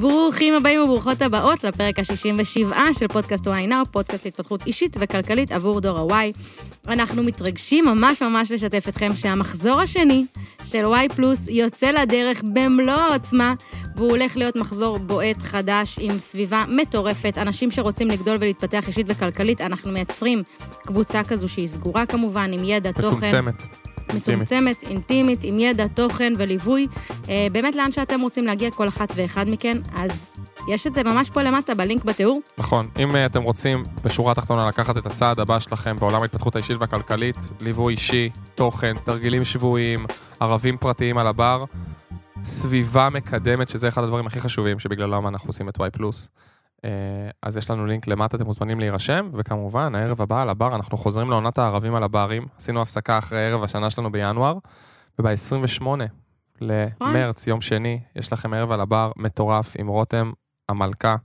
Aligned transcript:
ברוכים 0.00 0.54
הבאים 0.54 0.80
וברוכות 0.82 1.22
הבאות 1.22 1.64
לפרק 1.64 1.98
ה-67 1.98 2.98
של 2.98 3.08
פודקאסט 3.08 3.46
וואי 3.46 3.66
נאו, 3.66 3.86
פודקאסט 3.90 4.24
להתפתחות 4.24 4.66
אישית 4.66 4.96
וכלכלית 5.00 5.52
עבור 5.52 5.80
דור 5.80 6.12
ה-Y. 6.14 6.38
אנחנו 6.88 7.22
מתרגשים 7.22 7.84
ממש 7.84 8.22
ממש 8.22 8.52
לשתף 8.52 8.88
אתכם 8.88 9.16
שהמחזור 9.16 9.80
השני 9.80 10.24
של 10.64 10.84
Y 10.84 11.14
פלוס 11.14 11.48
יוצא 11.48 11.90
לדרך 11.90 12.42
במלוא 12.52 12.94
העוצמה, 12.94 13.54
והוא 13.96 14.10
הולך 14.10 14.36
להיות 14.36 14.56
מחזור 14.56 14.98
בועט 14.98 15.42
חדש 15.42 15.98
עם 16.00 16.18
סביבה 16.18 16.64
מטורפת, 16.68 17.38
אנשים 17.38 17.70
שרוצים 17.70 18.08
לגדול 18.08 18.36
ולהתפתח 18.40 18.88
אישית 18.88 19.06
וכלכלית, 19.08 19.60
אנחנו 19.60 19.92
מייצרים 19.92 20.42
קבוצה 20.80 21.24
כזו 21.24 21.48
שהיא 21.48 21.68
סגורה 21.68 22.06
כמובן, 22.06 22.52
עם 22.52 22.64
ידע, 22.64 22.92
תוכן. 22.92 23.16
מצומצמת. 23.16 23.62
מצומצמת, 24.14 24.82
אינטימית, 24.82 25.40
עם 25.42 25.60
ידע, 25.60 25.86
תוכן 25.86 26.32
וליווי. 26.38 26.86
אה, 27.28 27.46
באמת 27.52 27.76
לאן 27.76 27.92
שאתם 27.92 28.20
רוצים 28.20 28.46
להגיע, 28.46 28.70
כל 28.70 28.88
אחת 28.88 29.12
ואחד 29.14 29.48
מכן, 29.48 29.76
אז 29.94 30.30
יש 30.68 30.86
את 30.86 30.94
זה 30.94 31.02
ממש 31.02 31.30
פה 31.30 31.42
למטה, 31.42 31.74
בלינק 31.74 32.04
בתיאור. 32.04 32.40
נכון, 32.58 32.88
אם 32.98 33.16
אה, 33.16 33.26
אתם 33.26 33.42
רוצים 33.42 33.82
בשורה 34.04 34.32
התחתונה 34.32 34.68
לקחת 34.68 34.96
את 34.96 35.06
הצעד 35.06 35.40
הבא 35.40 35.58
שלכם 35.58 35.96
בעולם 35.96 36.22
ההתפתחות 36.22 36.56
האישית 36.56 36.76
והכלכלית, 36.80 37.36
ליווי 37.60 37.92
אישי, 37.92 38.30
תוכן, 38.54 38.94
תרגילים 39.04 39.44
שבועיים, 39.44 40.06
ערבים 40.40 40.76
פרטיים 40.76 41.18
על 41.18 41.26
הבר, 41.26 41.64
סביבה 42.44 43.08
מקדמת, 43.10 43.68
שזה 43.68 43.88
אחד 43.88 44.04
הדברים 44.04 44.26
הכי 44.26 44.40
חשובים 44.40 44.78
שבגללם 44.78 45.26
אנחנו 45.26 45.48
עושים 45.48 45.68
את 45.68 45.78
Y+. 45.78 45.80
אה, 46.84 46.90
אז 47.42 47.56
יש 47.56 47.70
לנו 47.70 47.86
לינק 47.86 48.06
למטה, 48.06 48.36
אתם 48.36 48.44
מוזמנים 48.44 48.80
להירשם, 48.80 49.30
וכמובן, 49.34 49.94
הערב 49.94 50.22
הבא 50.22 50.42
על 50.42 50.48
הבר, 50.48 50.74
אנחנו 50.76 50.96
חוזרים 50.96 51.30
לעונת 51.30 51.58
הערבים 51.58 51.94
על 51.94 52.02
הברים. 52.02 52.46
עשינו 52.58 52.82
הפסקה 52.82 53.18
אחרי 53.18 53.46
ערב 53.46 53.62
השנה 53.62 53.90
שלנו 53.90 54.12
בינואר, 54.12 54.58
וב-28 55.18 55.84
למרץ, 56.60 57.46
יום 57.46 57.60
שני, 57.60 58.00
יש 58.16 58.32
לכם 58.32 58.54
ערב 58.54 58.70
על 58.70 58.80
הבר 58.80 59.12
מטורף 59.16 59.74
עם 59.78 59.88
רותם 59.88 60.32
המלכה. 60.68 61.16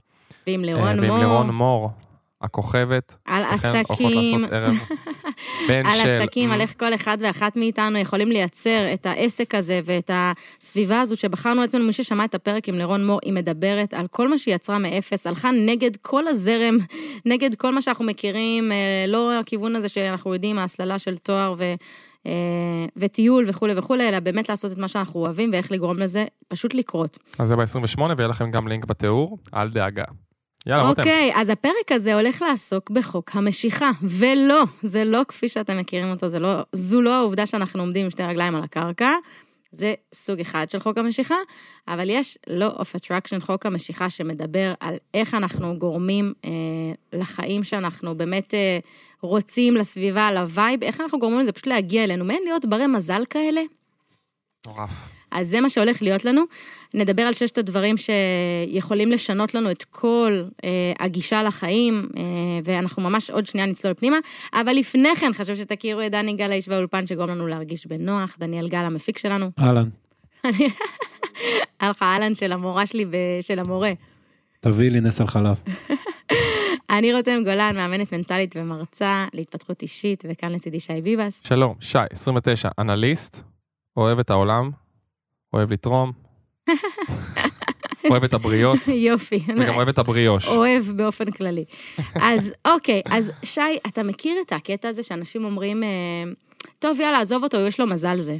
ועם 0.46 0.60
אה, 0.60 0.66
לירון 0.66 1.00
ועם 1.00 1.04
מור, 1.06 1.18
לירון 1.18 1.50
מור, 1.50 1.90
הכוכבת. 2.40 3.16
על 3.24 3.42
עסקים. 3.42 4.44
על 5.68 5.96
של... 6.02 6.08
עסקים, 6.08 6.52
על 6.52 6.60
איך 6.60 6.74
כל 6.78 6.94
אחד 6.94 7.18
ואחת 7.20 7.56
מאיתנו 7.56 7.98
יכולים 7.98 8.28
לייצר 8.28 8.92
את 8.94 9.06
העסק 9.06 9.54
הזה 9.54 9.80
ואת 9.84 10.10
הסביבה 10.14 11.00
הזו 11.00 11.16
שבחרנו 11.16 11.64
אצלנו, 11.64 11.84
מי 11.84 11.92
ששמע 11.92 12.24
את 12.24 12.34
הפרק 12.34 12.68
עם 12.68 12.74
לירון 12.74 13.06
מור, 13.06 13.18
היא 13.24 13.32
מדברת 13.32 13.94
על 13.94 14.06
כל 14.10 14.28
מה 14.28 14.38
שהיא 14.38 14.54
יצרה 14.54 14.78
מאפס, 14.78 15.26
הלכה 15.26 15.50
נגד 15.50 15.96
כל 15.96 16.26
הזרם, 16.28 16.78
נגד 17.26 17.54
כל 17.54 17.74
מה 17.74 17.82
שאנחנו 17.82 18.04
מכירים, 18.04 18.72
אה, 18.72 18.76
לא 19.08 19.38
הכיוון 19.40 19.76
הזה 19.76 19.88
שאנחנו 19.88 20.34
יודעים, 20.34 20.58
ההסללה 20.58 20.98
של 20.98 21.16
תואר 21.16 21.54
ו... 21.58 21.74
אה, 22.26 22.32
וטיול 22.96 23.44
וכולי 23.48 23.72
וכולי, 23.76 24.08
אלא 24.08 24.20
באמת 24.20 24.48
לעשות 24.48 24.72
את 24.72 24.78
מה 24.78 24.88
שאנחנו 24.88 25.20
אוהבים 25.20 25.50
ואיך 25.52 25.72
לגרום 25.72 25.98
לזה 25.98 26.24
פשוט 26.48 26.74
לקרות. 26.74 27.18
אז 27.38 27.48
זה 27.48 27.56
ב-28, 27.56 28.00
ויהיה 28.16 28.28
לכם 28.28 28.50
גם 28.50 28.68
לינק 28.68 28.84
בתיאור, 28.84 29.38
אל 29.54 29.68
דאגה. 29.68 30.04
יאללה, 30.66 30.88
רותם. 30.88 31.00
אוקיי, 31.00 31.32
אז 31.34 31.48
הפרק 31.48 31.92
הזה 31.92 32.14
הולך 32.14 32.42
לעסוק 32.42 32.90
בחוק 32.90 33.30
המשיכה, 33.34 33.90
ולא, 34.02 34.62
זה 34.82 35.04
לא 35.04 35.20
כפי 35.28 35.48
שאתם 35.48 35.78
מכירים 35.78 36.10
אותו, 36.10 36.28
זה 36.28 36.38
לא, 36.38 36.60
זו 36.72 37.02
לא 37.02 37.14
העובדה 37.14 37.46
שאנחנו 37.46 37.80
עומדים 37.80 38.04
עם 38.04 38.10
שתי 38.10 38.22
רגליים 38.22 38.54
על 38.54 38.62
הקרקע, 38.62 39.10
זה 39.70 39.94
סוג 40.14 40.40
אחד 40.40 40.66
של 40.70 40.80
חוק 40.80 40.98
המשיכה, 40.98 41.34
אבל 41.88 42.10
יש 42.10 42.38
law 42.48 42.74
of 42.74 43.00
attraction, 43.00 43.40
חוק 43.40 43.66
המשיכה, 43.66 44.10
שמדבר 44.10 44.74
על 44.80 44.96
איך 45.14 45.34
אנחנו 45.34 45.78
גורמים 45.78 46.32
אה, 46.44 46.50
לחיים 47.12 47.64
שאנחנו 47.64 48.14
באמת 48.14 48.54
אה, 48.54 48.78
רוצים, 49.20 49.76
לסביבה, 49.76 50.32
ל 50.32 50.41
vibe, 50.41 50.84
איך 50.84 51.00
אנחנו 51.00 51.18
גורמים 51.18 51.40
לזה 51.40 51.52
פשוט 51.52 51.66
להגיע 51.66 52.04
אלינו, 52.04 52.24
מעין 52.24 52.42
להיות 52.44 52.64
ברי 52.64 52.86
מזל 52.86 53.22
כאלה. 53.30 53.60
מטורף. 54.60 54.90
אז 55.34 55.48
זה 55.48 55.60
מה 55.60 55.70
שהולך 55.70 56.02
להיות 56.02 56.24
לנו. 56.24 56.42
נדבר 56.94 57.22
על 57.22 57.34
ששת 57.34 57.58
הדברים 57.58 57.96
שיכולים 57.96 59.12
לשנות 59.12 59.54
לנו 59.54 59.70
את 59.70 59.84
כל 59.84 60.42
אה, 60.64 60.92
הגישה 60.98 61.42
לחיים, 61.42 62.08
אה, 62.16 62.22
ואנחנו 62.64 63.02
ממש 63.02 63.30
עוד 63.30 63.46
שנייה 63.46 63.66
נצלול 63.66 63.94
פנימה. 63.94 64.16
אבל 64.52 64.72
לפני 64.72 65.16
כן, 65.16 65.32
חשוב 65.32 65.54
שתכירו 65.56 66.00
את 66.06 66.12
דני 66.12 66.36
גל, 66.36 66.50
האיש 66.50 66.68
באולפן, 66.68 67.06
שגורם 67.06 67.28
לנו 67.28 67.46
להרגיש 67.46 67.86
בנוח, 67.86 68.36
דניאל 68.38 68.68
גל, 68.68 68.78
המפיק 68.78 69.18
שלנו. 69.18 69.50
אהלן, 69.58 69.88
היה 71.80 71.90
לך 71.90 72.02
אהלן 72.02 72.34
של 72.34 72.52
המורה 72.52 72.86
שלי 72.86 73.06
ושל 73.10 73.58
המורה. 73.58 73.92
תביאי 74.60 74.90
לי 74.90 75.00
נס 75.00 75.20
על 75.20 75.26
חלב. 75.26 75.56
אני 76.90 77.12
רותם 77.12 77.44
גולן, 77.44 77.76
מאמנת 77.76 78.12
מנטלית 78.12 78.54
ומרצה 78.58 79.26
להתפתחות 79.32 79.82
אישית, 79.82 80.24
וכאן 80.28 80.52
לצידי 80.52 80.80
שי 80.80 81.00
ביבס. 81.00 81.40
שלום, 81.46 81.74
שי, 81.80 81.98
29, 82.12 82.68
אנליסט, 82.78 83.42
אוהב 83.96 84.18
את 84.18 84.30
העולם, 84.30 84.70
אוהב 85.54 85.72
לתרום, 85.72 86.12
אוהב 88.10 88.24
את 88.24 88.34
הבריות, 88.34 88.78
יופי. 89.10 89.44
וגם 89.56 89.74
אוהב 89.74 89.88
את 89.88 89.98
הבריאוש. 89.98 90.48
אוהב 90.48 90.84
באופן 90.84 91.30
כללי. 91.30 91.64
אז 92.14 92.52
אוקיי, 92.64 93.02
אז 93.10 93.32
שי, 93.42 93.60
אתה 93.86 94.02
מכיר 94.02 94.36
את 94.46 94.52
הקטע 94.52 94.88
הזה 94.88 95.02
שאנשים 95.02 95.44
אומרים, 95.44 95.82
אה, 95.82 95.88
טוב, 96.78 97.00
יאללה, 97.00 97.20
עזוב 97.20 97.42
אותו, 97.42 97.56
יש 97.56 97.80
לו 97.80 97.86
מזל 97.86 98.18
זה. 98.18 98.36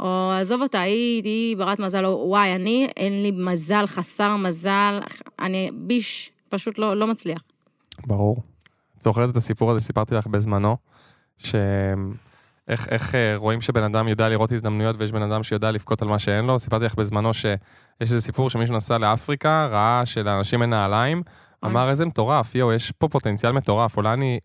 או 0.00 0.30
עזוב 0.40 0.62
אותה, 0.62 0.80
היא, 0.80 1.22
היא 1.24 1.56
ברת 1.56 1.80
מזל, 1.80 2.06
או 2.06 2.24
וואי, 2.28 2.54
אני, 2.54 2.88
אין 2.96 3.22
לי 3.22 3.30
מזל, 3.30 3.86
חסר 3.86 4.36
מזל, 4.36 5.00
אני 5.38 5.70
ביש, 5.74 6.30
פשוט 6.48 6.78
לא, 6.78 6.96
לא 6.96 7.06
מצליח. 7.06 7.42
ברור. 8.06 8.42
זוכרת 9.00 9.30
את 9.30 9.36
הסיפור 9.36 9.70
הזה 9.70 9.80
שסיפרתי 9.80 10.14
לך 10.14 10.26
בזמנו, 10.26 10.76
שאיך 11.38 11.58
איך 12.68 13.14
אה, 13.14 13.36
רואים 13.36 13.60
שבן 13.60 13.82
אדם 13.82 14.08
יודע 14.08 14.28
לראות 14.28 14.52
הזדמנויות 14.52 14.96
ויש 14.98 15.12
בן 15.12 15.22
אדם 15.22 15.42
שיודע 15.42 15.70
לבכות 15.70 16.02
על 16.02 16.08
מה 16.08 16.18
שאין 16.18 16.44
לו. 16.44 16.58
סיפרתי 16.58 16.84
לך 16.84 16.94
בזמנו 16.94 17.34
שיש 17.34 17.58
איזה 18.00 18.20
סיפור 18.20 18.50
שמישהו 18.50 18.76
נסע 18.76 18.98
לאפריקה, 18.98 19.68
ראה 19.70 20.02
שלאנשים 20.06 20.62
אין 20.62 20.70
נעליים, 20.70 21.22
אמר 21.64 21.90
איזה 21.90 22.06
מטורף, 22.06 22.54
יואו, 22.54 22.72
יש 22.72 22.92
פה 22.92 23.08
פוטנציאל 23.08 23.52
מטורף, 23.52 23.96
אולי 23.96 24.12
אני 24.12 24.38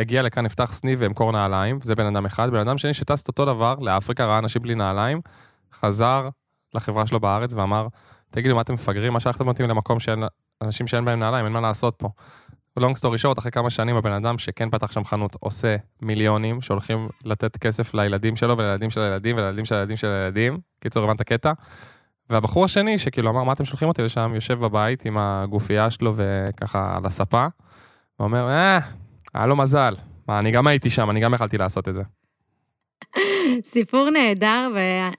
אגיע 0.00 0.22
לכאן, 0.22 0.46
אפתח 0.46 0.72
סניף 0.72 0.98
ואמכור 1.02 1.32
נעליים, 1.32 1.78
זה 1.82 1.94
בן 1.94 2.06
אדם 2.06 2.26
אחד. 2.26 2.50
בן 2.50 2.58
אדם 2.58 2.78
שני 2.78 2.94
שטס 2.94 3.28
אותו 3.28 3.44
דבר 3.44 3.74
לאפריקה, 3.80 4.26
ראה 4.26 4.38
אנשים 4.38 4.62
בלי 4.62 4.74
נעליים, 4.74 5.20
חזר 5.80 6.28
לחברה 6.74 7.06
שלו 7.06 7.20
בארץ 7.20 7.54
ואמר, 7.54 7.88
תגידו, 8.30 8.54
מה 8.54 8.60
אתם 8.60 8.74
מפגרים? 8.74 9.12
מה 9.12 9.20
שלחתם 9.20 9.48
אותי 9.48 9.62
למקום 9.62 10.00
שאין, 10.00 10.22
אנשים 10.62 10.86
שאין 10.86 11.04
בהם 11.04 11.20
נעליים, 11.20 11.44
אין 11.44 11.52
מה 11.52 11.60
לעשות 11.60 11.94
פה. 11.98 12.08
לונג 12.76 12.96
סטורי 12.96 13.18
שורט, 13.18 13.38
אחרי 13.38 13.50
כמה 13.50 13.70
שנים 13.70 13.96
הבן 13.96 14.12
אדם 14.12 14.38
שכן 14.38 14.70
פתח 14.70 14.92
שם 14.92 15.04
חנות 15.04 15.36
עושה 15.40 15.76
מיליונים 16.02 16.62
שהולכים 16.62 17.08
לתת 17.24 17.56
כסף 17.56 17.94
לילדים 17.94 18.36
שלו 18.36 18.58
ולילדים 18.58 18.90
של 18.90 19.00
הילדים 19.00 19.36
ולילדים 19.36 19.64
של 19.64 19.74
הילדים 19.74 19.96
של 19.96 20.08
הילדים. 20.08 20.58
קיצור, 20.80 21.04
הבנת 21.04 21.22
קטע? 21.22 21.52
והבחור 22.30 22.64
השני 22.64 22.98
שכאילו 22.98 23.30
אמר, 23.30 23.44
מה 23.44 23.52
אתם 23.52 23.64
שולחים 23.64 23.88
אותי 23.88 24.02
לשם? 24.02 24.32
יושב 24.34 24.58
בבית 24.58 25.04
עם 25.04 25.18
הגופייה 25.18 25.90
שלו 25.90 26.14
וככה 26.16 26.96
על 26.96 27.06
הספה, 27.06 27.46
ואומר, 28.20 28.48
אה, 28.48 28.78
היה 29.34 29.46
לו 29.46 29.56
מזל. 29.56 29.94
מה, 30.28 30.38
אני 30.38 30.50
גם 30.50 30.66
הייתי 30.66 30.90
שם, 30.90 31.10
אני 31.10 31.20
גם 31.20 31.34
יכלתי 31.34 31.58
לעשות 31.58 31.88
את 31.88 31.94
זה. 31.94 32.02
סיפור 33.64 34.10
נהדר, 34.10 34.68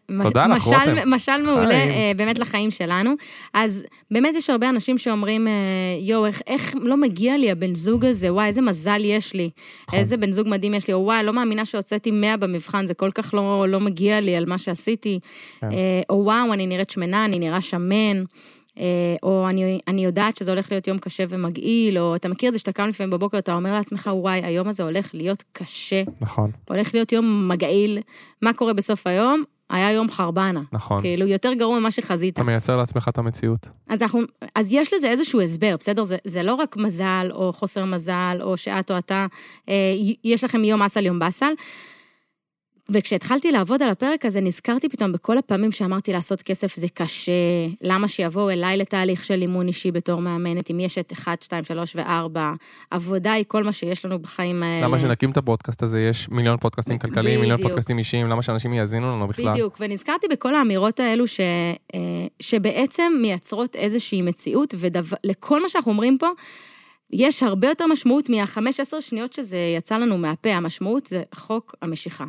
ומשל 0.10 1.42
מעולה. 1.46 1.72
אה, 1.72 2.12
באמת 2.16 2.40
לחיים 2.40 2.72
שלנו. 2.72 3.12
אז 3.54 3.84
באמת 4.12 4.36
יש 4.36 4.50
הרבה 4.50 4.70
אנשים 4.70 4.98
שאומרים, 4.98 5.48
אה, 5.48 5.54
יואו, 6.02 6.26
איך, 6.26 6.42
איך 6.48 6.76
לא 6.82 6.98
מגיע 6.98 7.38
לי 7.38 7.52
הבן 7.52 7.76
זוג 7.76 8.06
הזה, 8.06 8.34
וואי, 8.34 8.48
איזה 8.48 8.62
מזל 8.62 9.02
יש 9.06 9.34
לי, 9.34 9.50
נכון. 9.88 10.00
איזה 10.00 10.18
בן 10.18 10.32
זוג 10.32 10.48
מדהים 10.48 10.74
יש 10.74 10.88
לי, 10.88 10.94
או 10.94 11.00
וואי, 11.00 11.24
לא 11.24 11.34
מאמינה 11.34 11.66
שהוצאתי 11.66 12.12
100 12.12 12.38
במבחן, 12.38 12.88
זה 12.88 12.94
כל 12.94 13.12
כך 13.12 13.34
לא, 13.34 13.66
לא 13.70 13.80
מגיע 13.80 14.20
לי 14.20 14.36
על 14.36 14.46
מה 14.48 14.58
שעשיתי, 14.58 15.20
כן. 15.62 15.72
אה, 15.72 16.02
או 16.10 16.22
וואו, 16.24 16.54
אני 16.54 16.68
נראית 16.68 16.90
שמנה, 16.90 17.26
אני 17.26 17.40
נראה 17.40 17.62
שמן. 17.62 18.24
אה, 18.78 18.84
או 19.24 19.50
אני, 19.50 19.80
אני 19.88 20.06
יודעת 20.06 20.38
שזה 20.38 20.52
הולך 20.52 20.72
להיות 20.72 20.88
יום 20.88 20.98
קשה 20.98 21.24
ומגעיל, 21.30 22.00
או 22.00 22.16
אתה 22.16 22.30
מכיר 22.30 22.48
את 22.48 22.54
זה 22.54 22.60
שאתה 22.60 22.72
קם 22.72 22.88
לפעמים 22.90 23.10
בבוקר, 23.10 23.38
אתה 23.38 23.56
אומר 23.56 23.74
לעצמך, 23.74 24.10
וואי, 24.14 24.42
היום 24.44 24.68
הזה 24.68 24.84
הולך 24.84 25.10
להיות 25.14 25.44
קשה, 25.54 26.04
נכון, 26.22 26.52
הולך 26.70 26.94
להיות 26.94 27.12
יום 27.12 27.48
מגעיל, 27.48 28.00
מה 28.42 28.54
קורה 28.54 28.74
בסוף 28.74 29.08
היום? 29.08 29.44
היה 29.70 29.92
יום 29.92 30.12
חרבנה. 30.12 30.62
נכון. 30.72 31.02
כאילו, 31.02 31.28
יותר 31.28 31.54
גרוע 31.54 31.80
ממה 31.80 31.92
שחזית. 31.92 32.34
אתה 32.34 32.44
מייצר 32.44 32.78
לעצמך 32.78 33.08
את 33.10 33.18
המציאות. 33.18 33.68
אז, 33.90 34.02
אנחנו, 34.02 34.22
אז 34.56 34.74
יש 34.74 34.94
לזה 34.94 35.10
איזשהו 35.10 35.42
הסבר, 35.42 35.76
בסדר? 35.80 36.04
זה, 36.04 36.18
זה 36.26 36.44
לא 36.44 36.54
רק 36.54 36.78
מזל, 36.78 37.30
או 37.34 37.54
חוסר 37.54 37.86
מזל, 37.86 38.38
או 38.42 38.58
שאת 38.58 38.92
או 38.92 38.98
אתה, 38.98 39.26
אה, 39.70 39.74
יש 40.24 40.44
לכם 40.44 40.64
יום 40.64 40.82
אסל, 40.82 41.06
יום 41.06 41.20
באסל. 41.20 41.54
וכשהתחלתי 42.90 43.52
לעבוד 43.52 43.82
על 43.84 43.90
הפרק 43.90 44.26
הזה, 44.26 44.42
נזכרתי 44.42 44.90
פתאום 44.90 45.12
בכל 45.12 45.38
הפעמים 45.38 45.72
שאמרתי 45.72 46.14
לעשות 46.14 46.42
כסף 46.42 46.76
זה 46.76 46.88
קשה, 46.94 47.32
למה 47.82 48.08
שיבואו 48.08 48.50
אליי 48.50 48.78
לתהליך 48.78 49.26
של 49.26 49.42
אימון 49.42 49.68
אישי 49.68 49.92
בתור 49.92 50.22
מאמנת, 50.22 50.72
אם 50.72 50.80
יש 50.80 50.98
את 50.98 51.14
1, 51.14 51.42
2, 51.42 51.64
3 51.64 51.96
ו-4, 51.96 52.40
עבודה 52.92 53.34
היא 53.34 53.46
כל 53.48 53.64
מה 53.64 53.72
שיש 53.72 54.06
לנו 54.06 54.20
בחיים 54.20 54.64
האלה. 54.64 54.88
למה 54.88 55.00
שנקים 55.00 55.32
את 55.32 55.38
הפודקאסט 55.38 55.84
הזה, 55.84 56.02
יש 56.02 56.30
מיליון 56.30 56.58
פודקאסטים 56.58 57.00
כלכליים, 57.00 57.40
מיליון. 57.42 57.62
פודקאסטים 57.62 57.98
אישיים, 57.98 58.28
למה 58.28 58.44
שאנשים 58.44 58.74
יאזינו 58.74 59.16
לנו 59.16 59.28
בכלל? 59.28 59.52
בדיוק, 59.52 59.78
ונזכרתי 59.80 60.28
בכל 60.28 60.56
האמירות 60.56 61.00
האלו 61.00 61.28
ש, 61.28 61.40
אה, 61.40 62.00
שבעצם 62.40 63.14
מייצרות 63.22 63.76
איזושהי 63.76 64.22
מציאות, 64.22 64.74
ולכל 64.78 65.62
מה 65.62 65.70
שאנחנו 65.70 65.92
אומרים 65.92 66.18
פה, 66.18 66.28
יש 67.12 67.44
הרבה 67.44 67.68
יותר 67.68 67.88
משמעות 67.88 68.30
מה-15 68.30 69.02
שניות 69.02 69.34
שזה 69.34 69.58
יצא 69.78 69.98
לנו 69.98 70.18
מהפה, 70.18 70.50
המשמעות 70.50 71.06
זה 71.06 71.24
חוק 71.36 71.76
המשיכה. 71.82 72.26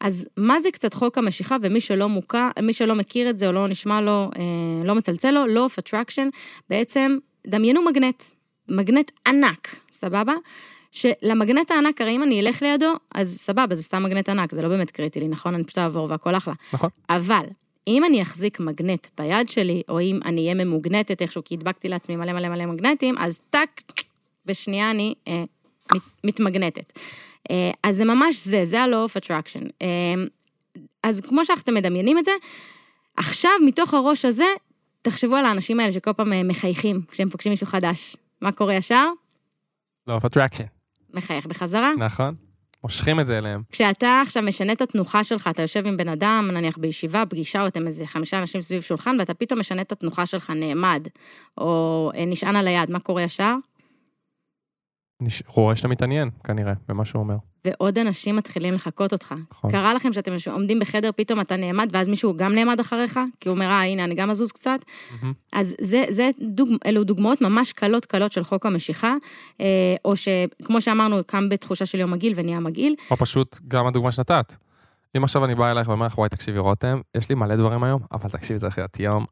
אז 0.00 0.28
מה 0.36 0.60
זה 0.60 0.70
קצת 0.70 0.94
חוק 0.94 1.18
המשיכה, 1.18 1.56
ומי 1.62 1.80
שלא 1.80 2.08
מוכר, 2.08 2.48
מי 2.62 2.72
שלא 2.72 2.94
מכיר 2.94 3.30
את 3.30 3.38
זה 3.38 3.46
או 3.46 3.52
לא 3.52 3.68
נשמע 3.68 4.00
לו, 4.00 4.30
אה, 4.36 4.84
לא 4.84 4.94
מצלצל 4.94 5.30
לו, 5.30 5.44
law 5.44 5.70
of 5.70 5.82
attraction, 5.82 6.30
בעצם 6.70 7.18
דמיינו 7.46 7.84
מגנט, 7.84 8.22
מגנט 8.68 9.10
ענק, 9.26 9.76
סבבה? 9.92 10.34
שלמגנט 10.94 11.70
הענק, 11.70 12.00
הרי 12.00 12.10
אם 12.10 12.22
אני 12.22 12.40
אלך 12.40 12.62
לידו, 12.62 12.92
אז 13.14 13.36
סבבה, 13.38 13.74
זה 13.74 13.82
סתם 13.82 14.02
מגנט 14.02 14.28
ענק, 14.28 14.54
זה 14.54 14.62
לא 14.62 14.68
באמת 14.68 14.90
קריטי 14.90 15.20
לי, 15.20 15.28
נכון? 15.28 15.54
אני 15.54 15.64
פשוט 15.64 15.78
אעבור 15.78 16.10
והכל 16.10 16.34
אחלה. 16.34 16.54
נכון. 16.72 16.90
אבל, 17.10 17.44
אם 17.88 18.04
אני 18.04 18.22
אחזיק 18.22 18.60
מגנט 18.60 19.06
ביד 19.18 19.48
שלי, 19.48 19.82
או 19.88 20.00
אם 20.00 20.20
אני 20.24 20.40
אהיה 20.40 20.64
ממוגנטת 20.64 21.22
איכשהו, 21.22 21.42
כי 21.44 21.54
הדבקתי 21.54 21.88
לעצמי 21.88 22.16
מלא 22.16 22.32
מלא 22.32 22.48
מלא 22.48 22.66
מגנטים, 22.66 23.18
אז 23.18 23.40
טאק, 23.50 23.82
בשנייה 24.46 24.90
אני 24.90 25.14
אה, 25.28 25.44
מת, 25.94 26.02
מתמגנטת. 26.24 26.98
אה, 27.50 27.70
אז 27.82 27.96
זה 27.96 28.04
ממש 28.04 28.46
זה, 28.46 28.64
זה 28.64 28.82
ה-law 28.82 29.08
of 29.10 29.22
attraction. 29.22 29.68
אה, 29.82 29.86
אז 31.02 31.20
כמו 31.20 31.44
שאתם 31.44 31.74
מדמיינים 31.74 32.18
את 32.18 32.24
זה, 32.24 32.32
עכשיו, 33.16 33.50
מתוך 33.66 33.94
הראש 33.94 34.24
הזה, 34.24 34.44
תחשבו 35.02 35.36
על 35.36 35.44
האנשים 35.44 35.80
האלה 35.80 35.92
שכל 35.92 36.12
פעם 36.12 36.32
אה, 36.32 36.42
מחייכים 36.42 37.02
כשהם 37.10 37.28
פוגשים 37.28 37.52
מישהו 37.52 37.66
חדש. 37.66 38.16
מה 38.40 38.52
קורה 38.52 38.74
ישר? 38.74 39.06
לא, 40.06 40.18
of 40.18 40.20
attraction. 40.20 40.66
מחייך 41.14 41.46
בחזרה. 41.46 41.92
נכון. 41.98 42.34
מושכים 42.84 43.20
את 43.20 43.26
זה 43.26 43.38
אליהם. 43.38 43.62
כשאתה 43.70 44.20
עכשיו 44.26 44.42
משנה 44.42 44.72
את 44.72 44.82
התנוחה 44.82 45.24
שלך, 45.24 45.48
אתה 45.50 45.62
יושב 45.62 45.86
עם 45.86 45.96
בן 45.96 46.08
אדם, 46.08 46.50
נניח 46.52 46.78
בישיבה, 46.78 47.26
פגישה, 47.26 47.62
או 47.62 47.66
אתם 47.66 47.86
איזה 47.86 48.06
חמישה 48.06 48.38
אנשים 48.38 48.62
סביב 48.62 48.82
שולחן, 48.82 49.16
ואתה 49.18 49.34
פתאום 49.34 49.60
משנה 49.60 49.82
את 49.82 49.92
התנוחה 49.92 50.26
שלך, 50.26 50.50
נעמד, 50.50 51.08
או 51.58 52.10
נשען 52.26 52.56
על 52.56 52.68
היד, 52.68 52.90
מה 52.90 52.98
קורה 52.98 53.22
ישר? 53.22 53.56
רואה 55.46 55.76
שאתה 55.76 55.88
מתעניין, 55.88 56.30
כנראה, 56.44 56.72
במה 56.88 57.04
שהוא 57.04 57.22
אומר. 57.22 57.36
ועוד 57.64 57.98
אנשים 57.98 58.36
מתחילים 58.36 58.74
לחקות 58.74 59.12
אותך. 59.12 59.34
נכון. 59.50 59.70
קרה 59.70 59.94
לכם 59.94 60.12
שאתם 60.12 60.32
עומדים 60.52 60.78
בחדר, 60.80 61.10
פתאום 61.16 61.40
אתה 61.40 61.56
נעמד, 61.56 61.88
ואז 61.92 62.08
מישהו 62.08 62.36
גם 62.36 62.54
נעמד 62.54 62.80
אחריך, 62.80 63.20
כי 63.40 63.48
הוא 63.48 63.54
אומר, 63.56 63.66
אה, 63.66 63.82
הנה, 63.82 64.04
אני 64.04 64.14
גם 64.14 64.30
אזוז 64.30 64.52
קצת. 64.52 64.80
מהמם. 65.10 65.32
אז 65.52 65.74
זה, 65.80 66.04
זה 66.08 66.30
דוג, 66.40 66.68
אלו 66.86 67.04
דוגמאות 67.04 67.40
ממש 67.40 67.72
קלות 67.72 68.06
קלות 68.06 68.32
של 68.32 68.44
חוק 68.44 68.66
המשיכה, 68.66 69.14
אה, 69.60 69.94
או 70.04 70.14
שכמו 70.16 70.80
שאמרנו, 70.80 71.16
קם 71.26 71.48
בתחושה 71.48 71.86
של 71.86 71.98
יום 71.98 72.10
מגעיל 72.10 72.32
ונהיה 72.36 72.60
מגעיל. 72.60 72.94
או 73.10 73.16
פשוט 73.16 73.58
גם 73.68 73.86
הדוגמה 73.86 74.12
שנתת. 74.12 74.54
אם 75.16 75.24
עכשיו 75.24 75.44
אני 75.44 75.54
בא 75.54 75.70
אלייך 75.70 75.88
ואומר 75.88 76.06
לך, 76.06 76.18
וואי, 76.18 76.28
תקשיבי, 76.28 76.58
רותם, 76.58 77.00
יש 77.16 77.28
לי 77.28 77.34
מלא 77.34 77.56
דברים 77.56 77.84
היום, 77.84 78.02
אבל 78.12 78.30
תקשיבי, 78.30 78.58
זה 78.58 78.66
הולך 78.66 78.78
להיות 78.78 79.00
יום 79.00 79.24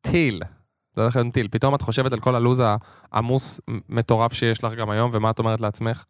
טיל. 0.00 0.42
זה 0.96 1.02
הולך 1.02 1.16
להיות 1.16 1.34
טיל. 1.34 1.48
פתאום 1.50 1.74
את 1.74 1.82
חושבת 1.82 2.12
על 2.12 2.20
כל 2.20 2.34
הלו"ז 2.34 2.62
העמוס 3.12 3.60
מטורף 3.88 4.32
שיש 4.32 4.64
לך 4.64 4.74
גם 4.74 4.90
היום, 4.90 5.10
ומה 5.14 5.30
את 5.30 5.38
אומרת 5.38 5.60
לעצמך? 5.60 6.04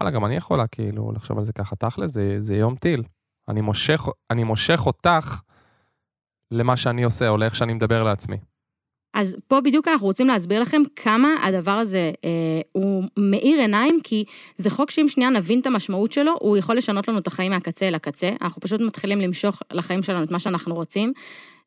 וואלה, 0.00 0.10
גם 0.10 0.24
אני 0.24 0.36
יכולה 0.36 0.66
כאילו 0.66 1.12
לחשוב 1.12 1.38
על 1.38 1.44
זה 1.44 1.52
ככה, 1.52 1.76
תכל'ס, 1.76 2.10
זה, 2.10 2.36
זה 2.40 2.56
יום 2.56 2.76
טיל. 2.76 3.02
אני 3.48 3.60
מושך, 3.60 4.06
אני 4.30 4.44
מושך 4.44 4.86
אותך 4.86 5.40
למה 6.50 6.76
שאני 6.76 7.04
עושה, 7.04 7.28
או 7.28 7.36
לאיך 7.36 7.56
שאני 7.56 7.74
מדבר 7.74 8.02
לעצמי. 8.02 8.36
אז 9.14 9.36
פה 9.48 9.60
בדיוק 9.60 9.88
אנחנו 9.88 10.06
רוצים 10.06 10.26
להסביר 10.26 10.62
לכם 10.62 10.82
כמה 10.96 11.28
הדבר 11.42 11.70
הזה 11.70 12.12
אה, 12.24 12.60
הוא 12.72 13.04
מאיר 13.18 13.60
עיניים, 13.60 14.00
כי 14.04 14.24
זה 14.56 14.70
חוק 14.70 14.90
שאם 14.90 15.08
שנייה 15.08 15.30
נבין 15.30 15.60
את 15.60 15.66
המשמעות 15.66 16.12
שלו, 16.12 16.32
הוא 16.40 16.56
יכול 16.56 16.76
לשנות 16.76 17.08
לנו 17.08 17.18
את 17.18 17.26
החיים 17.26 17.52
מהקצה 17.52 17.88
אל 17.88 17.94
הקצה. 17.94 18.30
אנחנו 18.42 18.60
פשוט 18.60 18.80
מתחילים 18.80 19.20
למשוך 19.20 19.62
לחיים 19.72 20.02
שלנו 20.02 20.24
את 20.24 20.30
מה 20.30 20.38
שאנחנו 20.38 20.74
רוצים. 20.74 21.12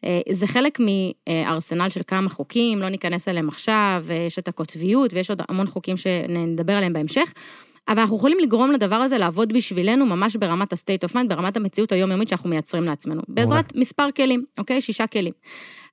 אה, 0.06 0.20
זה 0.32 0.48
חלק 0.48 0.80
מארסנל 0.80 1.90
של 1.90 2.02
כמה 2.08 2.30
חוקים, 2.30 2.80
לא 2.80 2.90
ניכנס 2.90 3.28
אליהם 3.28 3.48
עכשיו, 3.48 4.06
אה, 4.10 4.16
יש 4.16 4.40
את 4.40 4.48
הקוטביות 4.48 5.14
ויש 5.14 5.30
עוד 5.30 5.42
המון 5.50 5.68
חוקים 5.68 5.98
שנדבר 5.98 6.74
עליהם 6.74 6.94
בהמשך. 6.94 7.34
אבל 7.88 8.00
אנחנו 8.00 8.18
יכולים 8.18 8.38
לגרום 8.42 8.72
לדבר 8.72 8.96
הזה 8.96 9.18
לעבוד 9.18 9.54
בשבילנו 9.54 10.06
ממש 10.06 10.36
ברמת 10.36 10.74
ה-state 10.74 11.10
of 11.10 11.14
mind, 11.14 11.28
ברמת 11.28 11.58
המציאות 11.58 11.92
היומיומית 11.92 12.30
שאנחנו 12.30 12.50
מייצרים 12.50 12.84
לעצמנו. 12.84 13.22
בעזרת 13.28 13.76
מספר 13.76 14.12
כלים, 14.16 14.46
אוקיי? 14.58 14.82
שישה 14.82 15.08
כלים. 15.08 15.34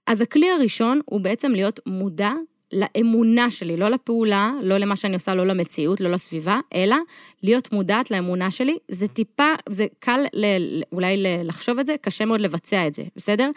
אז 0.06 0.20
הכלי 0.20 0.50
הראשון 0.50 1.00
הוא 1.04 1.20
בעצם 1.20 1.52
להיות 1.52 1.80
מודע 1.86 2.30
לאמונה 2.74 3.50
שלי, 3.50 3.76
לא 3.76 3.88
לפעולה, 3.88 4.52
לא 4.62 4.78
למה 4.78 4.96
שאני 4.96 5.14
עושה, 5.14 5.34
לא 5.34 5.46
למציאות, 5.46 6.00
לא 6.00 6.10
לסביבה, 6.10 6.60
אלא 6.74 6.96
להיות 7.42 7.72
מודעת 7.72 8.10
לאמונה 8.10 8.50
שלי. 8.50 8.78
זה 8.88 9.08
טיפה, 9.08 9.52
זה 9.68 9.86
קל 9.98 10.20
ל, 10.32 10.46
אולי 10.92 11.16
לחשוב 11.44 11.78
את 11.78 11.86
זה, 11.86 11.94
קשה 12.00 12.24
מאוד 12.24 12.40
לבצע 12.40 12.86
את 12.86 12.94
זה, 12.94 13.02
בסדר? 13.16 13.50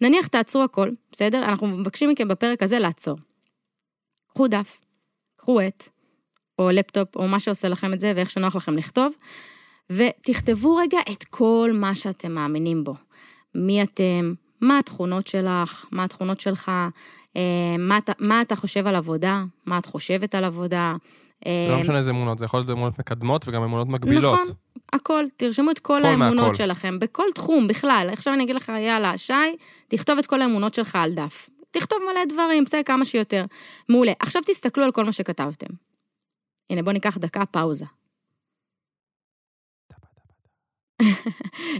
נניח 0.00 0.26
תעצרו 0.26 0.62
הכל, 0.62 0.90
בסדר? 1.12 1.44
אנחנו 1.44 1.66
מבקשים 1.66 2.10
מכם 2.10 2.28
בפרק 2.28 2.62
הזה 2.62 2.78
לעצור. 2.78 3.18
קחו 4.34 4.48
דף, 4.48 4.78
קחו 5.36 5.60
עט, 5.60 5.88
או 6.58 6.70
לפטופ, 6.70 7.16
או 7.16 7.28
מה 7.28 7.40
שעושה 7.40 7.68
לכם 7.68 7.92
את 7.92 8.00
זה, 8.00 8.12
ואיך 8.16 8.30
שנוח 8.30 8.56
לכם 8.56 8.76
לכתוב, 8.76 9.14
ותכתבו 9.90 10.76
רגע 10.76 10.98
את 11.12 11.24
כל 11.24 11.70
מה 11.74 11.94
שאתם 11.94 12.32
מאמינים 12.32 12.84
בו. 12.84 12.94
מי 13.54 13.82
אתם, 13.82 14.34
מה 14.60 14.78
התכונות 14.78 15.26
שלך, 15.26 15.86
מה 15.90 16.04
התכונות 16.04 16.40
שלך, 16.40 16.72
מה, 17.78 17.98
אתה- 17.98 18.12
מה 18.18 18.40
אתה 18.40 18.56
חושב 18.56 18.86
על 18.86 18.96
עבודה, 18.96 19.44
מה 19.66 19.78
את 19.78 19.86
חושבת 19.86 20.34
על 20.34 20.44
עבודה. 20.44 20.94
אה, 21.46 21.64
זה 21.68 21.72
לא 21.74 21.80
משנה 21.80 21.98
איזה 21.98 22.10
אמונות, 22.10 22.38
זה 22.38 22.44
יכול 22.44 22.60
להיות 22.60 22.70
אמונות 22.70 22.98
מקדמות 22.98 23.48
וגם 23.48 23.62
אמונות 23.62 23.88
מגבילות. 23.88 24.40
נכון, 24.40 24.54
הכל, 24.92 25.24
תרשמו 25.36 25.70
את 25.70 25.78
כל 25.78 26.04
האמונות 26.04 26.34
מהכל. 26.36 26.54
שלכם, 26.54 26.98
בכל 26.98 27.24
תחום 27.34 27.68
בכלל. 27.68 28.08
עכשיו 28.12 28.34
אני 28.34 28.44
אגיד 28.44 28.56
לך, 28.56 28.72
יאללה, 28.80 29.18
שי, 29.18 29.32
תכתוב 29.88 30.18
את 30.18 30.26
כל 30.26 30.42
האמונות 30.42 30.74
שלך 30.74 30.96
על 30.96 31.12
דף. 31.14 31.48
תכתוב 31.70 31.98
מלא 32.12 32.24
דברים, 32.28 32.64
בסדר, 32.64 32.82
כמה 32.82 33.04
שיותר. 33.04 33.44
מעולה. 33.88 34.12
עכשיו 34.20 34.42
תסתכלו 34.46 34.84
על 34.84 34.92
כל 34.92 35.04
מה 35.04 35.12
שכתבתם. 35.12 35.66
הנה, 36.70 36.82
בואו 36.82 36.92
ניקח 36.92 37.18
דקה 37.18 37.46
פאוזה. 37.46 37.84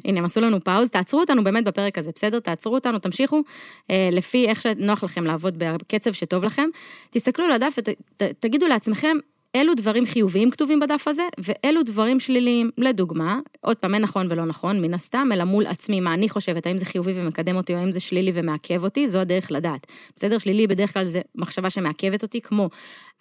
הנה, 0.05 0.19
הם 0.19 0.25
עשו 0.25 0.41
לנו 0.41 0.65
פאוז, 0.65 0.91
תעצרו 0.91 1.20
אותנו 1.20 1.44
באמת 1.44 1.65
בפרק 1.65 1.99
הזה, 1.99 2.11
בסדר? 2.15 2.41
תעצרו 2.41 2.75
אותנו, 2.75 2.99
תמשיכו, 2.99 3.43
אה, 3.91 4.09
לפי 4.12 4.49
איך 4.49 4.62
שנוח 4.62 5.05
לכם 5.05 5.25
לעבוד 5.25 5.55
בקצב 5.59 6.12
שטוב 6.12 6.44
לכם. 6.44 6.69
תסתכלו 7.11 7.44
על 7.44 7.53
הדף 7.53 7.79
ותגידו 8.23 8.67
לעצמכם, 8.67 9.17
אילו 9.55 9.75
דברים 9.75 10.06
חיוביים 10.06 10.50
כתובים 10.50 10.81
בדף 10.81 11.09
הזה, 11.09 11.23
ואילו 11.38 11.82
דברים 11.82 12.20
שליליים. 12.20 12.70
לדוגמה, 12.79 13.41
עוד 13.61 13.76
פעם, 13.76 13.94
אין 13.94 14.03
נכון 14.03 14.26
ולא 14.31 14.44
נכון, 14.44 14.82
מן 14.82 14.94
הסתם, 14.94 15.29
אלא 15.32 15.44
מול 15.44 15.67
עצמי, 15.67 16.00
מה 16.00 16.14
אני 16.14 16.29
חושבת, 16.29 16.67
האם 16.67 16.79
זה 16.79 16.85
חיובי 16.85 17.12
ומקדם 17.14 17.56
אותי, 17.56 17.75
או 17.75 17.79
האם 17.79 17.93
זה 17.93 18.00
שלילי 18.00 18.32
ומעכב 18.35 18.85
אותי, 18.85 19.09
זו 19.09 19.19
הדרך 19.19 19.53
לדעת. 19.53 19.87
בסדר? 20.17 20.38
שלילי 20.38 20.67
בדרך 20.67 20.93
כלל 20.93 21.05
זה 21.05 21.21
מחשבה 21.35 21.71
שמעכבת 21.71 22.23
אותי, 22.23 22.41
כמו 22.41 22.69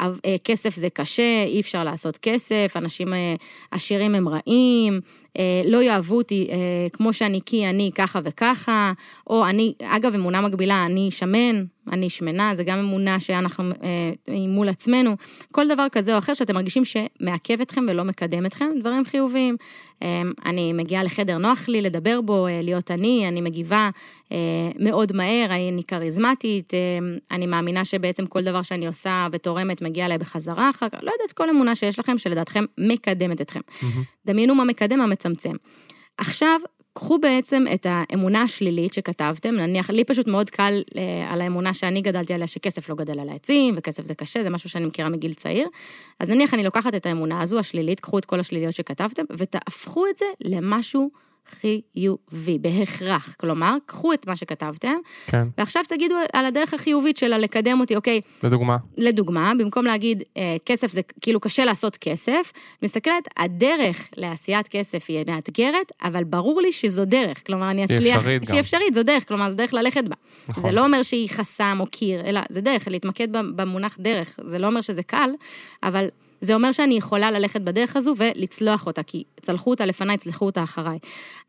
אה, 0.02 0.12
כסף 0.44 0.76
זה 0.76 0.90
קשה, 0.90 1.44
אי 1.48 1.60
אפשר 1.60 1.84
לעשות 1.84 2.18
כסף, 2.18 2.74
אנשים 2.76 3.14
אה, 3.14 3.36
עשירים 3.72 4.16
הם 4.16 4.30
רעים, 4.30 5.02
לא 5.66 5.84
יאהבו 5.84 6.18
אותי 6.18 6.48
אה, 6.52 6.58
כמו 6.94 7.14
שאני 7.14 7.40
כי 7.46 7.70
אני 7.70 7.92
ככה 7.96 8.20
וככה, 8.24 8.94
או 9.28 9.46
אני, 9.46 9.74
אגב, 9.84 10.16
אמונה 10.16 10.42
מקבילה, 10.42 10.86
אני 10.86 11.12
שמן, 11.12 11.64
אני 11.92 12.10
שמנה, 12.10 12.56
זה 12.56 12.64
גם 12.64 12.78
אמונה 12.78 13.20
שאנחנו 13.20 13.64
אה, 13.84 14.12
מול 14.48 14.70
עצמנו, 14.70 15.16
כל 15.52 15.68
דבר 15.68 15.88
כזה 15.92 16.14
או 16.14 16.20
אחר 16.20 16.34
שאתם 16.34 16.56
מרגישים 16.56 16.84
שמעכב 16.86 17.62
אתכם 17.62 17.86
ולא 17.88 18.04
מקדם 18.04 18.46
אתכם, 18.46 18.70
דברים 18.80 19.06
חיוביים. 19.06 19.58
אה, 20.04 20.22
אני 20.46 20.74
מגיעה 20.74 21.04
לחדר 21.04 21.38
נוח 21.38 21.68
לי 21.68 21.82
לדבר 21.82 22.22
בו, 22.22 22.48
אה, 22.48 22.62
להיות 22.64 22.92
אני, 22.92 23.28
אני 23.28 23.42
מגיבה 23.42 23.90
אה, 24.27 24.27
מאוד 24.80 25.14
מהר, 25.16 25.46
אני 25.50 25.82
כריזמטית, 25.88 26.74
אה, 26.74 26.80
אני 27.32 27.46
מאמינה 27.46 27.86
שבעצם 27.86 28.26
כל 28.26 28.44
דבר 28.44 28.62
שאני 28.62 28.88
עושה 28.88 29.28
ותורמת 29.32 29.82
מגיע 29.82 30.06
אליי 30.06 30.18
בחזרה 30.18 30.70
אחר 30.70 30.90
כך, 30.90 30.98
לא 31.02 31.12
יודעת, 31.12 31.32
כל 31.34 31.50
אמונה 31.50 31.76
שיש 31.76 32.00
לכם 32.00 32.18
שלדעתכם 32.18 32.66
מקדמת 32.78 33.42
אתכם. 33.42 33.60
מהמם. 33.82 34.04
דמיינו 34.26 34.56
מה 34.56 34.64
מקדם, 34.64 35.00
מה 35.00 35.08
מצמצם. 35.08 35.54
עכשיו, 36.18 36.60
קחו 36.94 37.18
בעצם 37.18 37.66
את 37.74 37.88
האמונה 37.90 38.42
השלילית 38.42 38.94
שכתבתם, 38.94 39.56
נניח, 39.56 39.90
לי 39.90 40.04
פשוט 40.04 40.28
מאוד 40.28 40.50
קל 40.50 40.82
אה, 40.98 41.34
על 41.34 41.42
האמונה 41.42 41.74
שאני 41.74 42.02
גדלתי 42.02 42.34
עליה, 42.34 42.48
שכסף 42.48 42.90
לא 42.90 42.96
גדל 42.96 43.20
על 43.20 43.30
העצים, 43.30 43.74
וכסף 43.78 44.06
זה 44.06 44.16
קשה, 44.16 44.44
זה 44.44 44.50
משהו 44.50 44.70
שאני 44.70 44.86
מכירה 44.86 45.10
מגיל 45.10 45.34
צעיר. 45.34 45.68
אז 46.20 46.30
נניח 46.30 46.54
אני 46.54 46.64
לוקחת 46.64 46.96
את 46.96 47.06
האמונה 47.06 47.42
הזו, 47.42 47.60
השלילית, 47.60 48.00
קחו 48.00 48.18
את 48.18 48.26
כל 48.26 48.40
השליליות 48.40 48.76
שכתבתם, 48.76 49.24
ותהפכו 49.38 50.08
את 50.08 50.18
זה 50.18 50.26
למשהו 50.44 51.10
חיובי, 51.50 52.58
בהכרח. 52.58 53.36
כלומר, 53.40 53.76
קחו 53.86 54.14
את 54.14 54.28
מה 54.28 54.36
שכתבתם, 54.36 54.96
כן, 55.28 55.48
ועכשיו 55.58 55.84
תגידו 55.88 56.16
על 56.34 56.46
הדרך 56.46 56.74
החיובית 56.74 57.18
שלה 57.18 57.38
לקדם 57.38 57.80
אותי, 57.80 57.96
אוקיי, 57.96 58.22
לדוגמה. 58.44 58.78
לדוגמה, 58.98 59.52
במקום 59.60 59.86
להגיד 59.86 60.24
אה, 60.38 60.56
כסף 60.66 60.92
זה 60.92 61.02
כאילו 61.22 61.40
קשה 61.40 61.66
לעשות 61.66 61.98
כסף, 61.98 62.52
מסתכלת, 62.84 63.28
הדרך 63.38 64.10
לעשיית 64.18 64.68
כסף 64.68 65.06
היא 65.08 65.24
מאתגרת, 65.28 65.92
אבל 66.04 66.24
ברור 66.24 66.62
לי 66.62 66.72
שזו 66.72 67.06
דרך, 67.06 67.46
כלומר 67.46 67.70
אני 67.70 67.82
היא 67.82 67.86
אצליח, 67.86 68.18
אפשרית 68.18 68.42
גם. 68.42 68.48
שהיא 68.48 68.60
אפשרית, 68.60 68.94
זו 68.94 69.04
דרך, 69.04 69.28
כלומר 69.28 69.50
זו 69.50 69.58
דרך 69.58 69.74
ללכת 69.74 70.04
בה. 70.04 70.16
נכון. 70.50 70.64
זה 70.64 70.72
לא 70.72 70.86
אומר 70.86 71.04
שהיא 71.04 71.30
חסם 71.30 71.78
או 71.80 71.86
קיר, 71.86 72.22
אלא 72.26 72.42
זה 72.50 72.62
דרך, 72.62 72.88
להתמקד 72.88 73.28
במונח 73.32 73.98
דרך, 74.00 74.40
זה 74.44 74.60
לא 74.60 74.68
אומר 74.68 74.82
שזה 74.82 75.04
קל, 75.04 75.30
אבל 75.84 76.08
זה 76.42 76.54
אומר 76.54 76.72
שאני 76.72 76.98
יכולה 76.98 77.32
ללכת 77.32 77.62
בדרך 77.62 77.96
הזו 77.96 78.14
ולצלוח 78.18 78.88
אותה, 78.88 79.04
כי 79.04 79.24
צלחו 79.42 79.70
אותה 79.70 79.86
לפניי, 79.86 80.18
צלחו 80.18 80.46
אותה 80.46 80.64
אחריי. 80.64 81.00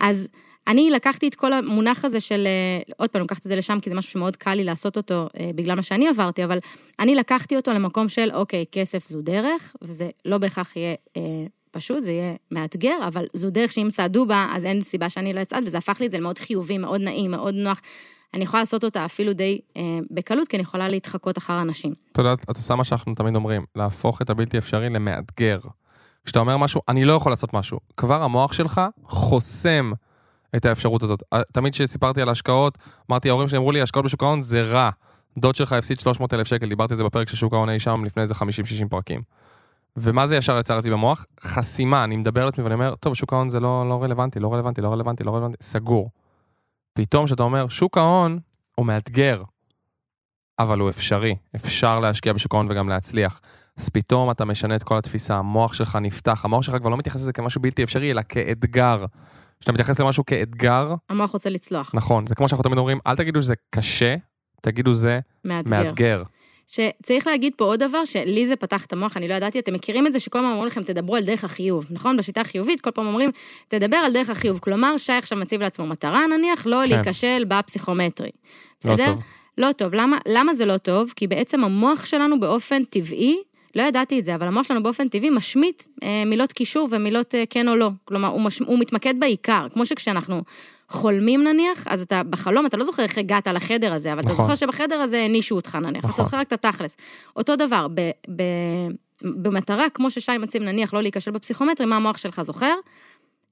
אז 0.00 0.28
אני 0.68 0.90
לקחתי 0.90 1.28
את 1.28 1.34
כל 1.34 1.52
המונח 1.52 2.04
הזה 2.04 2.20
של, 2.20 2.46
אה, 2.46 2.92
עוד 2.96 3.10
פעם, 3.10 3.22
לקחתי 3.22 3.48
את 3.48 3.48
זה 3.48 3.56
לשם, 3.56 3.80
כי 3.80 3.90
זה 3.90 3.96
משהו 3.96 4.12
שמאוד 4.12 4.36
קל 4.36 4.54
לי 4.54 4.64
לעשות 4.64 4.96
אותו 4.96 5.28
אה, 5.40 5.50
בגלל 5.54 5.76
מה 5.76 5.82
שאני 5.82 6.08
עברתי, 6.08 6.44
אבל 6.44 6.58
אני 6.98 7.14
לקחתי 7.14 7.56
אותו 7.56 7.72
למקום 7.72 8.08
של, 8.08 8.30
אוקיי, 8.34 8.64
כסף 8.72 9.08
זו 9.08 9.22
דרך, 9.22 9.76
וזה 9.82 10.10
לא 10.24 10.38
בהכרח 10.38 10.76
יהיה 10.76 10.94
אה, 11.16 11.22
פשוט, 11.70 12.02
זה 12.02 12.12
יהיה 12.12 12.34
מאתגר, 12.50 12.96
אבל 13.06 13.26
זו 13.32 13.50
דרך 13.50 13.72
שאם 13.72 13.88
צעדו 13.90 14.26
בה, 14.26 14.48
אז 14.52 14.64
אין 14.64 14.82
סיבה 14.82 15.10
שאני 15.10 15.32
לא 15.32 15.42
אצעד, 15.42 15.62
וזה 15.66 15.78
הפך 15.78 16.00
לי 16.00 16.06
את 16.06 16.10
זה 16.10 16.18
למאוד 16.18 16.38
חיובי, 16.38 16.78
מאוד 16.78 17.00
נעים, 17.00 17.30
מאוד 17.30 17.54
נוח. 17.54 17.80
אני 18.34 18.44
יכולה 18.44 18.62
לעשות 18.62 18.84
אותה 18.84 19.04
אפילו 19.04 19.32
די 19.32 19.60
אה, 19.76 19.98
בקלות, 20.10 20.48
כי 20.48 20.56
אני 20.56 20.62
יכולה 20.62 20.88
להתחקות 20.88 21.38
אחר 21.38 21.62
אנשים. 21.62 21.94
אתה 22.12 22.20
יודע, 22.20 22.32
את 22.32 22.56
עושה 22.56 22.74
מה 22.74 22.84
שאנחנו 22.84 23.14
תמיד 23.14 23.36
אומרים, 23.36 23.64
להפוך 23.76 24.22
את 24.22 24.30
הבלתי 24.30 24.58
אפשרי 24.58 24.88
למאתגר. 24.88 25.58
כשאתה 26.24 26.38
אומר 26.38 26.56
משהו, 26.56 26.80
אני 26.88 27.04
לא 27.04 27.12
יכול 27.12 27.32
לעשות 27.32 27.54
משהו, 27.54 27.78
כבר 27.96 28.22
המוח 28.22 28.52
שלך 28.52 28.80
חוסם 29.04 29.92
את 30.56 30.64
האפשרות 30.66 31.02
הזאת. 31.02 31.22
אה, 31.32 31.42
תמיד 31.52 31.72
כשסיפרתי 31.72 32.22
על 32.22 32.28
השקעות, 32.28 32.78
אמרתי, 33.10 33.28
ההורים 33.28 33.48
שלי 33.48 33.58
אמרו 33.58 33.72
לי, 33.72 33.80
השקעות 33.82 34.04
בשוק 34.04 34.22
ההון 34.22 34.40
זה 34.40 34.62
רע. 34.62 34.90
דוד 35.38 35.54
שלך 35.54 35.72
הפסיד 35.72 36.00
300 36.00 36.34
אלף 36.34 36.46
שקל, 36.46 36.68
דיברתי 36.68 36.94
על 36.94 36.96
זה 36.96 37.04
בפרק 37.04 37.28
של 37.28 37.36
שוק 37.36 37.52
ההון 37.52 37.68
אי 37.68 37.80
שם 37.80 38.04
לפני 38.04 38.22
איזה 38.22 38.34
50-60 38.34 38.38
פרקים. 38.90 39.22
ומה 39.96 40.26
זה 40.26 40.36
ישר 40.36 40.58
יצר 40.58 40.78
אצלי 40.78 40.90
במוח? 40.90 41.24
חסימה, 41.40 42.04
אני 42.04 42.16
מדבר 42.16 42.42
על 42.42 42.48
עצמי 42.48 42.64
ואני 42.64 42.74
אומר, 42.74 42.94
טוב, 42.94 43.14
שוק 43.14 43.32
ההון 43.32 43.48
זה 43.48 43.60
לא, 43.60 43.88
לא 43.88 44.02
רלוונטי, 44.02 44.40
לא 44.40 44.54
רלוונטי, 44.54 44.80
לא 44.80 44.92
רלוונטי, 44.92 45.24
לא 45.24 45.30
רלוונטי, 45.30 45.56
סגור. 45.60 46.10
פתאום 46.98 47.26
כשאתה 47.26 47.42
אומר, 47.42 47.68
שוק 47.68 47.98
ההון 47.98 48.38
הוא 48.74 48.86
מאתגר, 48.86 49.42
אבל 50.58 50.78
הוא 50.78 50.90
אפשרי, 50.90 51.36
אפשר 51.56 52.00
להשקיע 52.00 52.32
בשוק 52.32 52.54
ההון 52.54 52.70
וגם 52.70 52.88
להצליח. 52.88 53.40
אז 53.76 53.88
פתאום 53.88 54.30
אתה 54.30 54.44
משנה 54.44 54.76
את 54.76 54.82
כל 54.82 54.98
התפיסה, 54.98 55.36
המוח 55.36 55.74
שלך 55.74 55.98
נפתח, 56.00 56.44
המוח 56.44 56.62
שלך 56.62 56.76
כבר 56.76 56.88
לא 56.88 56.96
מתייחס 56.96 57.20
לזה 57.20 57.32
כמשהו 57.32 57.62
בלתי 57.62 57.82
אפשרי, 57.84 58.10
אלא 58.10 58.22
כאתגר. 58.28 59.04
כשאתה 59.60 59.72
מתייחס 59.72 60.00
למשהו 60.00 60.26
כאתגר, 60.26 60.94
המוח 61.08 61.30
רוצה 61.30 61.50
לצלוח. 61.50 61.90
נכון, 61.94 62.26
זה 62.26 62.34
כמו 62.34 62.48
שאנחנו 62.48 62.62
תמיד 62.62 62.78
אומרים, 62.78 62.98
אל 63.06 63.16
תגידו 63.16 63.42
שזה 63.42 63.54
קשה, 63.70 64.16
תגידו 64.62 64.94
זה 64.94 65.20
מאתגר. 65.44 65.84
מאתגר. 65.84 66.22
שצריך 66.68 67.26
להגיד 67.26 67.52
פה 67.56 67.64
עוד 67.64 67.80
דבר, 67.80 68.04
שלי 68.04 68.46
זה 68.46 68.56
פתח 68.56 68.84
את 68.84 68.92
המוח, 68.92 69.16
אני 69.16 69.28
לא 69.28 69.34
ידעתי, 69.34 69.58
אתם 69.58 69.74
מכירים 69.74 70.06
את 70.06 70.12
זה 70.12 70.20
שכל 70.20 70.38
פעם 70.38 70.50
אומרים 70.50 70.66
לכם, 70.66 70.82
תדברו 70.82 71.16
על 71.16 71.24
דרך 71.24 71.44
החיוב, 71.44 71.86
נכון? 71.90 72.16
בשיטה 72.16 72.40
החיובית, 72.40 72.80
כל 72.80 72.90
פעם 72.90 73.06
אומרים, 73.06 73.30
תדבר 73.68 73.96
על 73.96 74.12
דרך 74.12 74.30
החיוב. 74.30 74.58
כלומר, 74.58 74.98
שי 74.98 75.12
עכשיו 75.12 75.38
מציב 75.38 75.60
לעצמו 75.60 75.86
מטרה, 75.86 76.26
נניח, 76.26 76.66
לא 76.66 76.76
כן. 76.84 76.88
להיכשל 76.90 77.44
בפסיכומטרי. 77.48 78.30
לא 78.84 78.94
בסדר? 78.94 79.06
טוב. 79.06 79.22
לא 79.58 79.72
טוב. 79.72 79.94
למה, 79.94 80.18
למה 80.28 80.54
זה 80.54 80.66
לא 80.66 80.76
טוב? 80.76 81.12
כי 81.16 81.26
בעצם 81.26 81.64
המוח 81.64 82.04
שלנו 82.04 82.40
באופן 82.40 82.84
טבעי, 82.84 83.36
לא 83.74 83.82
ידעתי 83.82 84.18
את 84.18 84.24
זה, 84.24 84.34
אבל 84.34 84.46
המוח 84.46 84.66
שלנו 84.66 84.82
באופן 84.82 85.08
טבעי 85.08 85.30
משמיט 85.30 85.82
אה, 86.02 86.22
מילות 86.26 86.52
קישור 86.52 86.88
ומילות 86.90 87.34
אה, 87.34 87.44
כן 87.50 87.68
או 87.68 87.76
לא. 87.76 87.90
כלומר, 88.04 88.28
הוא, 88.28 88.40
מש, 88.40 88.58
הוא 88.58 88.78
מתמקד 88.78 89.14
בעיקר. 89.18 89.66
כמו 89.72 89.86
שכשאנחנו 89.86 90.42
חולמים 90.88 91.44
נניח, 91.44 91.84
אז 91.86 92.02
אתה 92.02 92.22
בחלום, 92.22 92.66
אתה 92.66 92.76
לא 92.76 92.84
זוכר 92.84 93.02
איך 93.02 93.18
הגעת 93.18 93.46
לחדר 93.46 93.92
הזה, 93.92 94.12
אבל 94.12 94.20
אתה 94.20 94.28
נכון. 94.28 94.44
זוכר 94.44 94.54
שבחדר 94.54 94.94
הזה 94.94 95.18
הענישו 95.18 95.56
אותך 95.56 95.74
נניח, 95.74 96.04
נכון. 96.04 96.10
אתה 96.10 96.22
זוכר 96.22 96.36
רק 96.36 96.46
את 96.46 96.52
התכלס. 96.52 96.96
אותו 97.36 97.56
דבר, 97.56 97.86
ב, 97.94 98.00
ב, 98.36 98.42
במטרה, 99.22 99.90
כמו 99.94 100.10
ששי 100.10 100.38
מציב 100.38 100.62
נניח 100.62 100.94
לא 100.94 101.02
להיכשל 101.02 101.30
בפסיכומטרי, 101.30 101.86
מה 101.86 101.96
המוח 101.96 102.16
שלך 102.16 102.42
זוכר? 102.42 102.74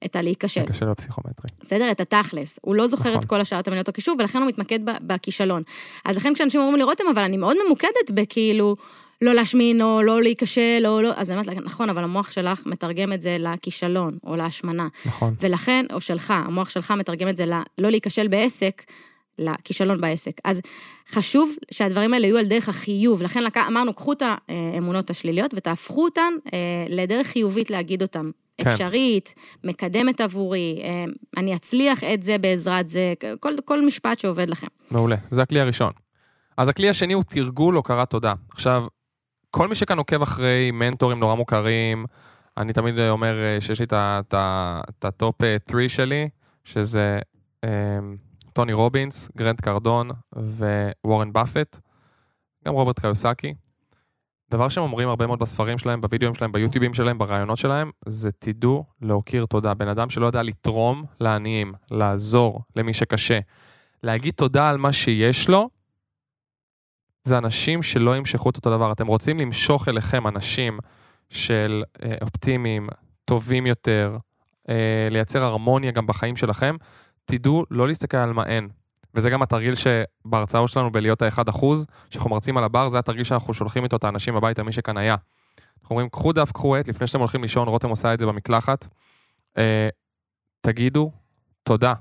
את 0.05 0.15
הלהיכשל. 0.15 0.65
קשה 0.65 0.85
בפסיכומטרי. 0.85 1.47
בסדר? 1.61 1.91
את 1.91 2.01
התכלס. 2.01 2.59
הוא 2.61 2.75
לא 2.75 2.87
זוכר 2.87 3.09
נכון. 3.09 3.21
את 3.21 3.25
כל 3.25 3.41
השאר 3.41 3.59
את 3.59 3.67
המילות 3.67 3.87
הקישור, 3.87 4.15
ולכן 4.19 4.37
הוא 4.37 4.47
מתמקד 4.47 4.79
בכישלון. 4.83 5.63
אז 6.05 6.17
לכן 6.17 6.33
כשאנשים 6.33 6.61
אומרים 6.61 6.77
לי, 6.77 6.83
רותם, 6.83 7.03
אבל 7.13 7.23
אני 7.23 7.37
מאוד 7.37 7.57
ממוקדת 7.65 8.11
בכאילו, 8.13 8.75
לא 9.21 9.33
להשמין, 9.33 9.81
או 9.81 10.01
לא 10.01 10.21
להיכשל, 10.21 10.83
או 10.87 11.01
לא... 11.01 11.11
אז 11.15 11.31
אני 11.31 11.39
אומרת 11.39 11.55
לה, 11.55 11.61
נכון, 11.65 11.89
אבל 11.89 12.03
המוח 12.03 12.31
שלך 12.31 12.61
מתרגם 12.65 13.13
את 13.13 13.21
זה 13.21 13.37
לכישלון, 13.39 14.17
או 14.23 14.35
להשמנה. 14.35 14.87
נכון. 15.05 15.35
ולכן, 15.41 15.85
או 15.93 16.01
שלך, 16.01 16.31
המוח 16.31 16.69
שלך 16.69 16.91
מתרגם 16.91 17.27
את 17.27 17.37
זה 17.37 17.45
ל- 17.45 17.61
לא 17.77 17.89
להיכשל 17.89 18.27
בעסק, 18.27 18.83
לכישלון 19.39 20.01
בעסק. 20.01 20.31
אז 20.43 20.61
חשוב 21.09 21.55
שהדברים 21.71 22.13
האלה 22.13 22.27
יהיו 22.27 22.37
על 22.37 22.45
דרך 22.45 22.69
החיוב. 22.69 23.21
לכן 23.21 23.43
לק... 23.43 23.57
אמרנו, 23.57 23.93
קחו 23.93 24.13
את 24.13 24.23
האמונות 24.47 25.09
השליליות 25.09 25.53
ותהפכו 25.53 26.03
אותן 26.03 26.33
אה, 26.53 26.59
לדרך 26.89 27.27
חיובית 27.27 27.69
להגיד 27.69 28.01
אותן. 28.01 28.29
כן. 28.61 28.69
אפשרית, 28.69 29.35
מקדמת 29.63 30.21
עבורי, 30.21 30.79
אה, 30.83 31.05
אני 31.37 31.55
אצליח 31.55 32.03
את 32.03 32.23
זה 32.23 32.37
בעזרת 32.37 32.89
זה, 32.89 33.13
כל, 33.39 33.53
כל 33.65 33.85
משפט 33.85 34.19
שעובד 34.19 34.49
לכם. 34.49 34.67
מעולה, 34.91 35.15
זה 35.31 35.41
הכלי 35.41 35.59
הראשון. 35.59 35.91
אז 36.57 36.69
הכלי 36.69 36.89
השני 36.89 37.13
הוא 37.13 37.23
תרגול 37.23 37.75
הוקרת 37.75 38.09
תודה. 38.09 38.33
עכשיו, 38.53 38.85
כל 39.57 39.67
מי 39.67 39.75
שכאן 39.75 39.97
עוקב 39.97 40.21
אחרי 40.21 40.71
מנטורים 40.71 41.19
נורא 41.19 41.35
מוכרים, 41.35 42.05
אני 42.57 42.73
תמיד 42.73 42.99
אומר 42.99 43.45
אה, 43.45 43.61
שיש 43.61 43.79
לי 43.79 43.85
את 43.89 45.05
ה 45.05 45.12
top 45.12 45.35
3 45.71 45.95
שלי, 45.95 46.29
שזה 46.63 47.19
אה, 47.63 47.99
טוני 48.53 48.73
רובינס, 48.73 49.29
גרנט 49.37 49.61
קרדון 49.61 50.09
ווורן 51.05 51.33
באפט, 51.33 51.79
גם 52.65 52.73
רוברט 52.73 52.99
קיוסקי. 52.99 53.53
דבר 54.51 54.69
שהם 54.69 54.83
אומרים 54.83 55.09
הרבה 55.09 55.27
מאוד 55.27 55.39
בספרים 55.39 55.77
שלהם, 55.77 56.01
בווידאוים 56.01 56.35
שלהם, 56.35 56.51
ביוטיובים 56.51 56.93
שלהם, 56.93 57.17
ברעיונות 57.17 57.57
שלהם, 57.57 57.91
זה 58.07 58.31
תדעו 58.31 58.85
להוקיר 59.01 59.45
תודה. 59.45 59.73
בן 59.73 59.87
אדם 59.87 60.09
שלא 60.09 60.25
יודע 60.25 60.43
לתרום 60.43 61.05
לעניים, 61.19 61.73
לעזור 61.91 62.61
למי 62.75 62.93
שקשה, 62.93 63.39
להגיד 64.03 64.33
תודה 64.33 64.69
על 64.69 64.77
מה 64.77 64.93
שיש 64.93 65.49
לו, 65.49 65.69
זה 67.27 67.37
אנשים 67.37 67.83
שלא 67.83 68.17
ימשכו 68.17 68.49
את 68.49 68.55
אותו 68.57 68.69
דבר. 68.69 68.91
אתם 68.91 69.07
רוצים 69.07 69.39
למשוך 69.39 69.89
אליכם 69.89 70.27
אנשים 70.27 70.79
של 71.29 71.83
אה, 72.03 72.15
אופטימיים, 72.21 72.89
טובים 73.25 73.65
יותר, 73.65 74.17
אה, 74.69 75.07
לייצר 75.11 75.43
הרמוניה 75.43 75.91
גם 75.91 76.07
בחיים 76.07 76.35
שלכם, 76.35 76.75
תדעו 77.25 77.63
לא 77.71 77.87
להסתכל 77.87 78.17
על 78.17 78.33
מה 78.33 78.45
אין. 78.45 78.69
וזה 79.15 79.29
גם 79.29 79.41
התרגיל 79.41 79.73
שבהרצאה 79.75 80.67
שלנו 80.67 80.91
בלהיות 80.91 81.21
האחד 81.21 81.49
אחוז, 81.49 81.85
שאנחנו 82.09 82.29
מרצים 82.29 82.57
על 82.57 82.63
הבר, 82.63 82.89
זה 82.89 82.99
התרגיל 82.99 83.23
שאנחנו 83.23 83.53
שולחים 83.53 83.83
איתו 83.83 83.95
את 83.95 84.03
האנשים 84.03 84.35
הביתה, 84.35 84.63
מי 84.63 84.71
שכאן 84.71 84.97
היה. 84.97 85.15
אנחנו 85.81 85.93
אומרים, 85.93 86.09
קחו 86.09 86.33
דף, 86.33 86.51
קחו 86.51 86.75
עט, 86.75 86.87
לפני 86.87 87.07
שאתם 87.07 87.19
הולכים 87.19 87.41
לישון, 87.41 87.67
רותם 87.67 87.89
עושה 87.89 88.13
את 88.13 88.19
זה 88.19 88.25
במקלחת, 88.25 88.87
אה, 89.57 89.89
תגידו 90.61 91.11
תודה, 91.63 91.93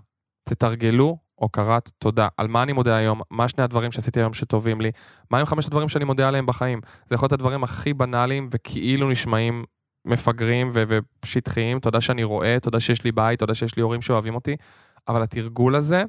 תתרגלו 0.44 1.16
הוקרת 1.40 1.90
תודה. 1.98 2.28
על 2.36 2.48
מה 2.48 2.62
אני 2.62 2.72
מודה 2.72 2.96
היום, 2.96 3.20
מה 3.30 3.48
שני 3.48 3.64
הדברים 3.64 3.92
שעשיתי 3.92 4.20
היום 4.20 4.34
שטובים 4.34 4.80
לי, 4.80 4.90
מה 5.30 5.38
הם 5.38 5.46
חמשת 5.46 5.68
הדברים 5.68 5.88
שאני 5.88 6.04
מודה 6.04 6.28
עליהם 6.28 6.46
בחיים. 6.46 6.80
זה 7.08 7.14
יכול 7.14 7.24
להיות 7.24 7.32
הדברים 7.32 7.64
הכי 7.64 7.94
בנאליים 7.94 8.48
וכאילו 8.50 9.10
נשמעים 9.10 9.64
מפגרים 10.06 10.70
ו- 10.74 10.98
ושטחיים, 11.24 11.80
תודה 11.80 12.00
שאני 12.00 12.24
רואה, 12.24 12.56
תודה 12.62 12.80
שיש 12.80 13.04
לי 13.04 13.12
בית, 13.12 13.38
תודה 13.38 13.54
שיש 13.54 13.76
לי 13.76 13.82
הורים 13.82 14.02
שאוהבים 14.02 14.34
אותי, 14.34 14.56
אבל 15.08 15.22
התרגול 15.22 15.74
הזה 15.74 16.02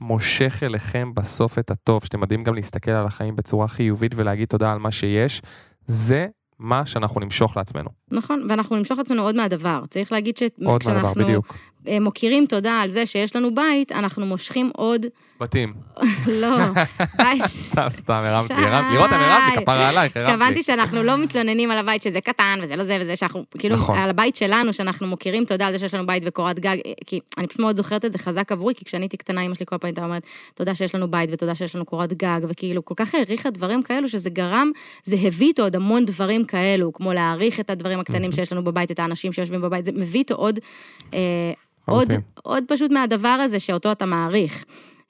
מושך 0.00 0.62
אליכם 0.62 1.14
בסוף 1.14 1.58
את 1.58 1.70
הטוב, 1.70 2.04
שאתם 2.04 2.20
יודעים 2.22 2.44
גם 2.44 2.54
להסתכל 2.54 2.90
על 2.90 3.06
החיים 3.06 3.36
בצורה 3.36 3.68
חיובית 3.68 4.12
ולהגיד 4.16 4.48
תודה 4.48 4.72
על 4.72 4.78
מה 4.78 4.90
שיש, 4.90 5.42
זה 5.84 6.26
מה 6.58 6.86
שאנחנו 6.86 7.20
נמשוך 7.20 7.56
לעצמנו. 7.56 7.90
נכון, 8.10 8.46
ואנחנו 8.48 8.76
נמשוך 8.76 8.98
עצמנו 8.98 9.22
עוד 9.22 9.36
מהדבר. 9.36 9.82
צריך 9.90 10.12
להגיד 10.12 10.36
שכשאנחנו 10.36 11.42
מוקירים 12.00 12.46
תודה 12.46 12.80
על 12.80 12.90
זה 12.90 13.06
שיש 13.06 13.36
לנו 13.36 13.54
בית, 13.54 13.92
אנחנו 13.92 14.26
מושכים 14.26 14.70
עוד, 14.76 15.06
בתים. 15.40 15.74
לא, 16.42 16.56
בית. 17.18 17.46
סתם, 17.70 17.86
סתם, 17.90 18.12
הרמת 18.12 18.50
לי, 18.50 18.66
הרמת 18.66 18.90
לי, 18.90 18.98
רותם, 18.98 19.14
הרמת 19.14 19.56
לי, 19.56 19.62
כפרה 19.62 19.88
עלייך, 19.88 20.16
הרמת 20.16 20.28
לי. 20.28 20.32
התכוונתי 20.32 20.62
שאנחנו 20.62 21.02
לא 21.02 21.16
מתלוננים 21.18 21.70
על 21.70 21.78
הבית 21.78 22.02
שזה 22.02 22.20
קטן 22.20 22.58
וזה 22.62 22.76
לא 22.76 22.84
זה 22.84 22.98
וזה, 23.00 23.16
שאנחנו, 23.16 23.44
כאילו, 23.58 23.76
נכון. 23.76 23.98
על 23.98 24.10
הבית 24.10 24.36
שלנו, 24.36 24.72
שאנחנו 24.72 25.06
מוקירים 25.06 25.44
תודה 25.44 25.66
על 25.66 25.72
זה 25.72 25.78
שיש 25.78 25.94
לנו 25.94 26.06
בית 26.06 26.22
וקורת 26.26 26.58
גג, 26.58 26.76
כי 27.06 27.20
אני 27.38 27.46
פשוט 27.46 27.60
מאוד 27.60 27.76
זוכרת 27.76 28.04
את 28.04 28.12
זה 28.12 28.18
חזק 28.18 28.52
עבורי, 28.52 28.74
כי 28.74 28.84
כשאני 28.84 29.04
הייתי 29.04 29.16
קטנה, 29.16 29.42
אמא 29.42 29.54
שלי 29.54 29.66
כל 29.66 29.78
פעם 29.78 29.88
הייתה 29.88 30.04
אומרת, 30.04 30.22
תודה 30.54 30.74
שיש 30.74 30.94
לנו 30.94 31.10
בית 31.10 31.30
ותודה 31.32 31.54
שיש 31.54 31.76
לנו 31.76 31.84
קורת 31.84 32.12
גג, 32.12 32.40
וכאילו, 32.48 32.84
כל 32.84 32.94
כך 32.96 33.14
העריכה 33.14 33.50
דברים 33.50 33.82
כאלו, 33.82 34.08
שזה 34.08 34.30
גרם, 34.30 34.70
זה 35.04 35.16
הביא 35.22 35.48
איתו 35.48 35.62
עוד 35.62 35.76
המון 35.76 36.04
דברים 36.04 36.44
כאלו, 36.44 36.92
כמו 36.92 37.12
להעריך 37.12 37.60
את 37.60 37.70
הדברים 37.70 38.00
הקטנים 38.00 38.32
שיש 38.32 38.52
לנו 38.52 38.64
בבית, 38.64 38.90
את 38.90 38.98
האנשים 38.98 39.32
שיושבים 39.32 39.60
בבית, 39.60 39.84
זה 39.84 39.92
מביא 39.92 40.20
איתו 40.20 40.34
עוד, 40.34 40.58
אה, 41.90 41.96
עוד. 41.96 42.08
עוד 42.42 42.64
פשוט 42.68 42.90
מהדבר 42.90 43.28
הזה 43.28 43.60
שאותו 43.60 43.92
אתה 43.92 44.06
מעריך. 44.06 44.64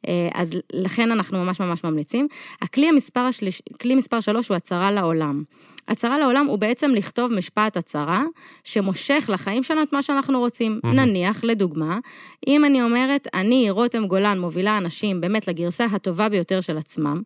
אה, 0.09 0.29
אז 0.35 0.53
לכן 0.73 1.13
אנחנו 1.13 1.45
ממש 1.45 1.61
ממש 1.61 1.85
ממליצים. 1.85 2.29
הכלי 2.63 2.89
המספר 2.89 3.21
השליש, 3.21 3.63
כלי 3.81 3.95
מספר 3.95 4.21
שלוש 4.21 4.49
הוא 4.49 4.57
הצהרה 4.57 4.91
לעולם. 4.91 5.43
הצהרה 5.89 6.19
לעולם 6.19 6.47
הוא 6.47 6.59
בעצם 6.59 6.91
לכתוב 6.91 7.33
משפט 7.33 7.77
הצהרה 7.77 8.23
שמושך 8.65 9.31
לחיים 9.33 9.63
שלנו 9.63 9.83
את 9.83 9.93
מה 9.93 10.03
שאנחנו 10.03 10.39
רוצים. 10.39 10.81
מהמם. 10.85 10.99
נניח, 10.99 11.45
לדוגמה, 11.45 11.99
אם 12.47 12.65
אני 12.65 12.83
אומרת, 12.83 13.29
אני, 13.35 13.71
רותם 13.71 14.07
גולן, 14.07 14.39
מובילה 14.39 14.79
אנשים 14.79 15.21
באמת 15.21 15.49
לגרסה 15.49 15.85
הטובה 15.85 16.29
ביותר 16.29 16.61
של 16.61 16.79
עצמם, 16.79 17.23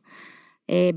אה, 0.71 0.91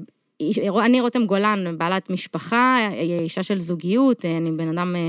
אני 0.86 1.02
רותם 1.02 1.26
גולן, 1.26 1.78
בעלת 1.78 2.10
משפחה, 2.10 2.90
אישה 3.22 3.44
של 3.44 3.60
זוגיות, 3.60 4.26
אני 4.26 4.52
בן 4.52 4.68
אדם 4.68 4.96
אה, 4.96 5.02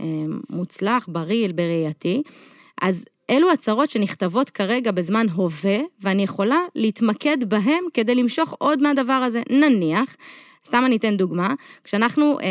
אה, 0.00 0.06
מוצלח, 0.50 1.08
בריא, 1.08 1.48
בראייתי. 1.54 2.22
אז 2.82 3.04
אלו 3.30 3.50
הצהרות 3.50 3.90
שנכתבות 3.90 4.50
כרגע 4.50 4.90
בזמן 4.90 5.26
הווה, 5.34 5.78
ואני 6.00 6.22
יכולה 6.22 6.60
להתמקד 6.74 7.44
בהם 7.44 7.84
כדי 7.94 8.14
למשוך 8.14 8.54
עוד 8.58 8.82
מהדבר 8.82 9.12
הזה. 9.12 9.42
נניח, 9.50 10.16
סתם 10.66 10.82
אני 10.86 10.96
אתן 10.96 11.16
דוגמה, 11.16 11.54
כשאנחנו, 11.84 12.40
אה, 12.40 12.46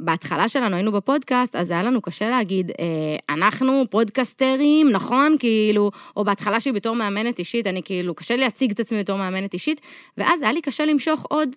בהתחלה 0.00 0.48
שלנו 0.48 0.76
היינו 0.76 0.92
בפודקאסט, 0.92 1.56
אז 1.56 1.70
היה 1.70 1.82
לנו 1.82 2.02
קשה 2.02 2.30
להגיד, 2.30 2.70
אה, 2.70 3.34
אנחנו 3.34 3.84
פודקסטרים, 3.90 4.90
נכון? 4.90 5.36
כאילו, 5.38 5.90
או 6.16 6.24
בהתחלה 6.24 6.60
שלי 6.60 6.72
בתור 6.72 6.94
מאמנת 6.94 7.38
אישית, 7.38 7.66
אני 7.66 7.82
כאילו, 7.82 8.14
קשה 8.14 8.36
לי 8.36 8.40
להציג 8.40 8.70
את 8.70 8.80
עצמי 8.80 8.98
בתור 8.98 9.18
מאמנת 9.18 9.54
אישית, 9.54 9.80
ואז 10.18 10.42
היה 10.42 10.52
לי 10.52 10.60
קשה 10.60 10.84
למשוך 10.84 11.26
עוד 11.28 11.48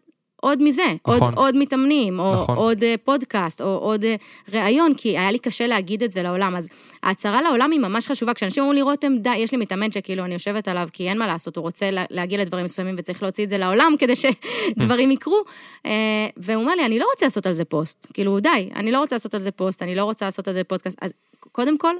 עוד 0.41 0.63
מזה, 0.63 0.83
נכון. 1.07 1.21
עוד, 1.21 1.33
עוד 1.37 1.57
מתאמנים, 1.57 2.19
או 2.19 2.33
נכון. 2.33 2.57
עוד 2.57 2.83
אה, 2.83 2.95
פודקאסט, 3.03 3.61
או 3.61 3.67
עוד 3.77 4.03
אה, 4.03 4.15
ראיון, 4.53 4.93
כי 4.93 5.09
היה 5.17 5.31
לי 5.31 5.39
קשה 5.39 5.67
להגיד 5.67 6.03
את 6.03 6.11
זה 6.11 6.23
לעולם. 6.23 6.55
אז 6.55 6.67
ההצהרה 7.03 7.41
לעולם 7.41 7.71
היא 7.71 7.79
ממש 7.79 8.07
חשובה. 8.07 8.33
כשאנשים 8.33 8.63
אומרים 8.63 8.75
לי, 8.75 8.81
רותם, 8.81 9.17
די, 9.17 9.35
יש 9.35 9.51
לי 9.51 9.57
מתאמן 9.57 9.91
שכאילו 9.91 10.23
אני 10.25 10.33
יושבת 10.33 10.67
עליו, 10.67 10.87
כי 10.93 11.09
אין 11.09 11.17
מה 11.17 11.27
לעשות, 11.27 11.55
הוא 11.55 11.61
רוצה 11.61 11.91
לה- 11.91 12.05
להגיע 12.09 12.37
לדברים 12.41 12.65
מסוימים 12.65 12.95
וצריך 12.97 13.23
להוציא 13.23 13.43
את 13.43 13.49
זה 13.49 13.57
לעולם 13.57 13.93
כדי 13.99 14.13
שדברים 14.15 15.11
יקרו. 15.15 15.43
אה, 15.85 15.91
והוא 16.37 16.61
אומר 16.61 16.75
לי, 16.75 16.85
אני 16.85 16.99
לא 16.99 17.05
רוצה 17.13 17.25
לעשות 17.25 17.47
על 17.47 17.53
זה 17.53 17.65
פוסט. 17.65 18.07
כאילו, 18.13 18.39
די, 18.39 18.69
אני 18.75 18.91
לא 18.91 18.99
רוצה 18.99 19.15
לעשות 19.15 19.33
על 19.35 19.41
זה 19.41 19.51
פוסט, 19.51 19.83
אני 19.83 19.95
לא 19.95 20.03
רוצה 20.03 20.25
לעשות 20.25 20.47
על 20.47 20.53
זה 20.53 20.63
פודקאסט. 20.63 20.97
אז 21.01 21.11
קודם 21.51 21.77
כל, 21.77 21.95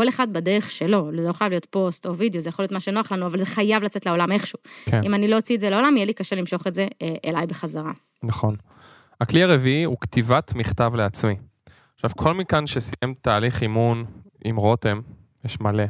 כל 0.00 0.08
אחד 0.08 0.32
בדרך 0.32 0.70
שלו, 0.70 1.10
זה 1.16 1.28
לא 1.28 1.32
חייב 1.32 1.50
להיות 1.50 1.66
פוסט 1.70 2.06
או 2.06 2.16
וידאו, 2.16 2.40
זה 2.40 2.48
יכול 2.48 2.62
להיות 2.62 2.72
מה 2.72 2.80
שנוח 2.80 3.12
לנו, 3.12 3.26
אבל 3.26 3.38
זה 3.38 3.46
חייב 3.46 3.82
לצאת 3.82 4.06
לעולם 4.06 4.32
איכשהו. 4.32 4.58
כן. 4.84 5.00
אם 5.04 5.14
אני 5.14 5.28
לא 5.28 5.36
אוציא 5.36 5.54
את 5.54 5.60
זה 5.60 5.70
לעולם, 5.70 5.96
יהיה 5.96 6.06
לי 6.06 6.12
קשה 6.12 6.36
למשוך 6.36 6.66
את 6.66 6.74
זה 6.74 6.86
אה, 7.02 7.14
אליי 7.24 7.46
בחזרה. 7.46 7.92
נכון. 8.22 8.56
הכלי 9.20 9.42
הרביעי 9.42 9.84
הוא 9.84 9.96
כתיבת 10.00 10.54
מכתב 10.54 10.92
לעצמי. 10.94 11.36
עכשיו, 11.94 12.10
כל 12.16 12.34
מכאן 12.34 12.66
שסיים 12.66 13.14
תהליך 13.22 13.62
אימון 13.62 14.04
עם 14.44 14.56
רותם, 14.56 15.00
יש 15.44 15.60
מלא, 15.60 15.84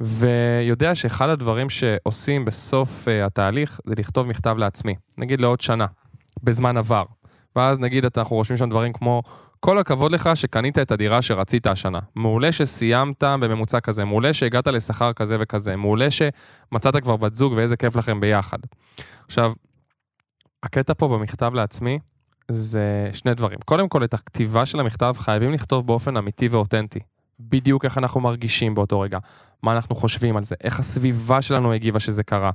ויודע 0.00 0.94
שאחד 0.94 1.28
הדברים 1.28 1.70
שעושים 1.70 2.44
בסוף 2.44 3.08
uh, 3.08 3.26
התהליך 3.26 3.80
זה 3.84 3.94
לכתוב 3.98 4.26
מכתב 4.26 4.54
לעצמי, 4.58 4.94
נגיד 5.18 5.40
לעוד 5.40 5.60
שנה, 5.60 5.86
בזמן 6.42 6.76
עבר. 6.76 7.04
ואז 7.56 7.80
נגיד 7.80 8.04
אנחנו 8.16 8.36
רושמים 8.36 8.56
שם 8.56 8.70
דברים 8.70 8.92
כמו, 8.92 9.22
כל 9.60 9.78
הכבוד 9.78 10.12
לך 10.12 10.30
שקנית 10.34 10.78
את 10.78 10.90
הדירה 10.90 11.22
שרצית 11.22 11.66
השנה. 11.66 11.98
מעולה 12.14 12.52
שסיימת 12.52 13.22
בממוצע 13.24 13.80
כזה, 13.80 14.04
מעולה 14.04 14.32
שהגעת 14.32 14.66
לשכר 14.66 15.12
כזה 15.12 15.36
וכזה, 15.40 15.76
מעולה 15.76 16.08
שמצאת 16.10 16.96
כבר 17.02 17.16
בת 17.16 17.34
זוג 17.34 17.52
ואיזה 17.52 17.76
כיף 17.76 17.96
לכם 17.96 18.20
ביחד. 18.20 18.58
עכשיו, 19.26 19.52
הקטע 20.62 20.94
פה 20.94 21.08
במכתב 21.08 21.54
לעצמי 21.54 21.98
זה 22.48 23.10
שני 23.12 23.34
דברים. 23.34 23.58
קודם 23.64 23.88
כל, 23.88 24.04
את 24.04 24.14
הכתיבה 24.14 24.66
של 24.66 24.80
המכתב 24.80 25.14
חייבים 25.18 25.52
לכתוב 25.52 25.86
באופן 25.86 26.16
אמיתי 26.16 26.48
ואותנטי. 26.48 27.00
בדיוק 27.40 27.84
איך 27.84 27.98
אנחנו 27.98 28.20
מרגישים 28.20 28.74
באותו 28.74 29.00
רגע, 29.00 29.18
מה 29.62 29.72
אנחנו 29.72 29.94
חושבים 29.94 30.36
על 30.36 30.44
זה, 30.44 30.54
איך 30.64 30.80
הסביבה 30.80 31.42
שלנו 31.42 31.72
הגיבה 31.72 32.00
שזה 32.00 32.22
קרה. 32.22 32.50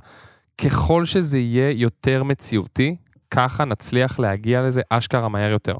ככל 0.58 1.04
שזה 1.04 1.38
יהיה 1.38 1.70
יותר 1.70 2.24
מציאותי, 2.24 2.96
ככה 3.30 3.64
נצליח 3.64 4.18
להגיע 4.18 4.62
לזה 4.62 4.82
אשכרה 4.90 5.28
מהר 5.28 5.50
יותר. 5.50 5.76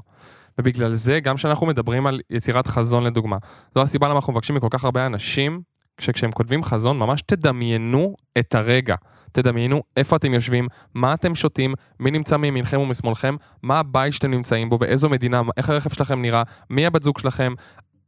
ובגלל 0.58 0.94
זה, 0.94 1.20
גם 1.20 1.36
כשאנחנו 1.36 1.66
מדברים 1.66 2.06
על 2.06 2.20
יצירת 2.30 2.66
חזון 2.66 3.04
לדוגמה, 3.04 3.36
זו 3.74 3.82
הסיבה 3.82 4.08
למה 4.08 4.16
אנחנו 4.16 4.32
מבקשים 4.32 4.56
מכל 4.56 4.68
כך 4.70 4.84
הרבה 4.84 5.06
אנשים, 5.06 5.60
שכשהם 6.00 6.32
כותבים 6.32 6.64
חזון, 6.64 6.98
ממש 6.98 7.22
תדמיינו 7.22 8.14
את 8.38 8.54
הרגע. 8.54 8.96
תדמיינו 9.32 9.82
איפה 9.96 10.16
אתם 10.16 10.34
יושבים, 10.34 10.68
מה 10.94 11.14
אתם 11.14 11.34
שותים, 11.34 11.74
מי 12.00 12.10
נמצא 12.10 12.36
מימינכם 12.36 12.80
ומשמאלכם, 12.80 13.36
מה 13.62 13.78
הבית 13.78 14.12
שאתם 14.12 14.30
נמצאים 14.30 14.70
בו, 14.70 14.78
באיזו 14.78 15.08
מדינה, 15.08 15.42
איך 15.56 15.70
הרכב 15.70 15.90
שלכם 15.90 16.22
נראה, 16.22 16.42
מי 16.70 16.86
הבת 16.86 17.02
זוג 17.02 17.18
שלכם. 17.18 17.54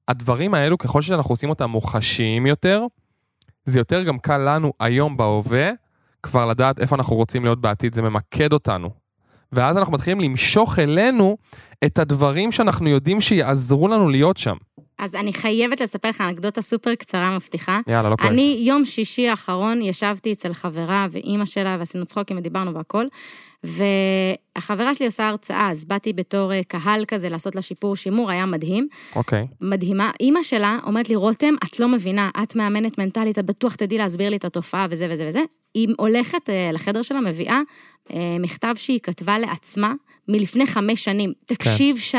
הדברים 0.08 0.54
האלו, 0.54 0.78
ככל 0.78 1.02
שאנחנו 1.02 1.32
עושים 1.32 1.50
אותם 1.50 1.70
מוחשיים 1.70 2.46
יותר, 2.46 2.84
זה 3.64 3.80
יותר 3.80 4.02
גם 4.02 4.18
קל 4.18 4.38
לנו 4.38 4.72
היום 4.80 5.16
בהווה, 5.16 5.70
כבר 6.22 6.46
לדעת 6.46 6.80
איפה 6.80 6.96
אנחנו 6.96 7.16
רוצים 7.16 7.44
להיות 7.44 7.60
בעתיד, 7.60 7.94
זה 7.94 8.02
ממקד 8.02 8.52
אותנו. 8.52 8.99
ואז 9.52 9.78
אנחנו 9.78 9.92
מתחילים 9.92 10.20
למשוך 10.20 10.78
אלינו 10.78 11.36
את 11.84 11.98
הדברים 11.98 12.52
שאנחנו 12.52 12.88
יודעים 12.88 13.20
שיעזרו 13.20 13.88
לנו 13.88 14.08
להיות 14.08 14.36
שם. 14.36 14.56
אז 14.98 15.14
אני 15.14 15.32
חייבת 15.32 15.80
לספר 15.80 16.08
לך 16.08 16.20
אנקדוטה 16.20 16.62
סופר 16.62 16.94
קצרה 16.94 17.36
מבטיחה. 17.36 17.80
יאללה, 17.86 18.10
לא 18.10 18.16
כועס. 18.16 18.30
אני 18.30 18.56
יום 18.60 18.84
שישי 18.84 19.28
האחרון 19.28 19.82
ישבתי 19.82 20.32
אצל 20.32 20.52
חברה 20.52 21.06
ואימא 21.10 21.44
שלה 21.44 21.76
ועשינו 21.78 22.06
צחוקים 22.06 22.38
ודיברנו 22.38 22.74
והכל. 22.74 23.06
והחברה 23.64 24.94
שלי 24.94 25.06
עושה 25.06 25.28
הרצאה, 25.28 25.70
אז 25.70 25.84
באתי 25.84 26.12
בתור 26.12 26.52
אה, 26.52 26.60
קהל 26.68 27.04
כזה 27.04 27.28
לעשות 27.28 27.56
לה 27.56 27.62
שיפור 27.62 27.96
שימור, 27.96 28.30
היה 28.30 28.46
מדהים. 28.46 28.88
אוקיי, 29.16 29.46
מדהימה. 29.60 30.10
אימא 30.20 30.42
שלה 30.42 30.78
אומרת 30.86 31.08
לי, 31.08 31.14
רותם, 31.14 31.54
את 31.64 31.80
לא 31.80 31.88
מבינה, 31.88 32.30
את 32.42 32.56
מאמנת 32.56 32.98
מנטלית, 32.98 33.38
את 33.38 33.44
בטוח 33.44 33.74
תדעי 33.74 33.98
להסביר 33.98 34.28
לי 34.28 34.36
את 34.36 34.44
התופעה 34.44 34.86
וזה 34.90 35.06
וזה 35.10 35.28
וזה. 35.28 35.40
היא 35.74 35.88
הולכת 35.98 36.50
אה, 36.50 36.70
לחדר 36.72 37.02
שלה, 37.02 37.20
מביאה 37.20 37.54
אה, 37.54 37.60
מכתב 38.40 38.74
שהיא 38.76 39.00
כתבה 39.02 39.38
לעצמה 39.38 39.94
מלפני 40.28 40.66
חמש 40.66 41.04
שנים. 41.04 41.32
תקשיב, 41.46 41.98
שי, 41.98 42.16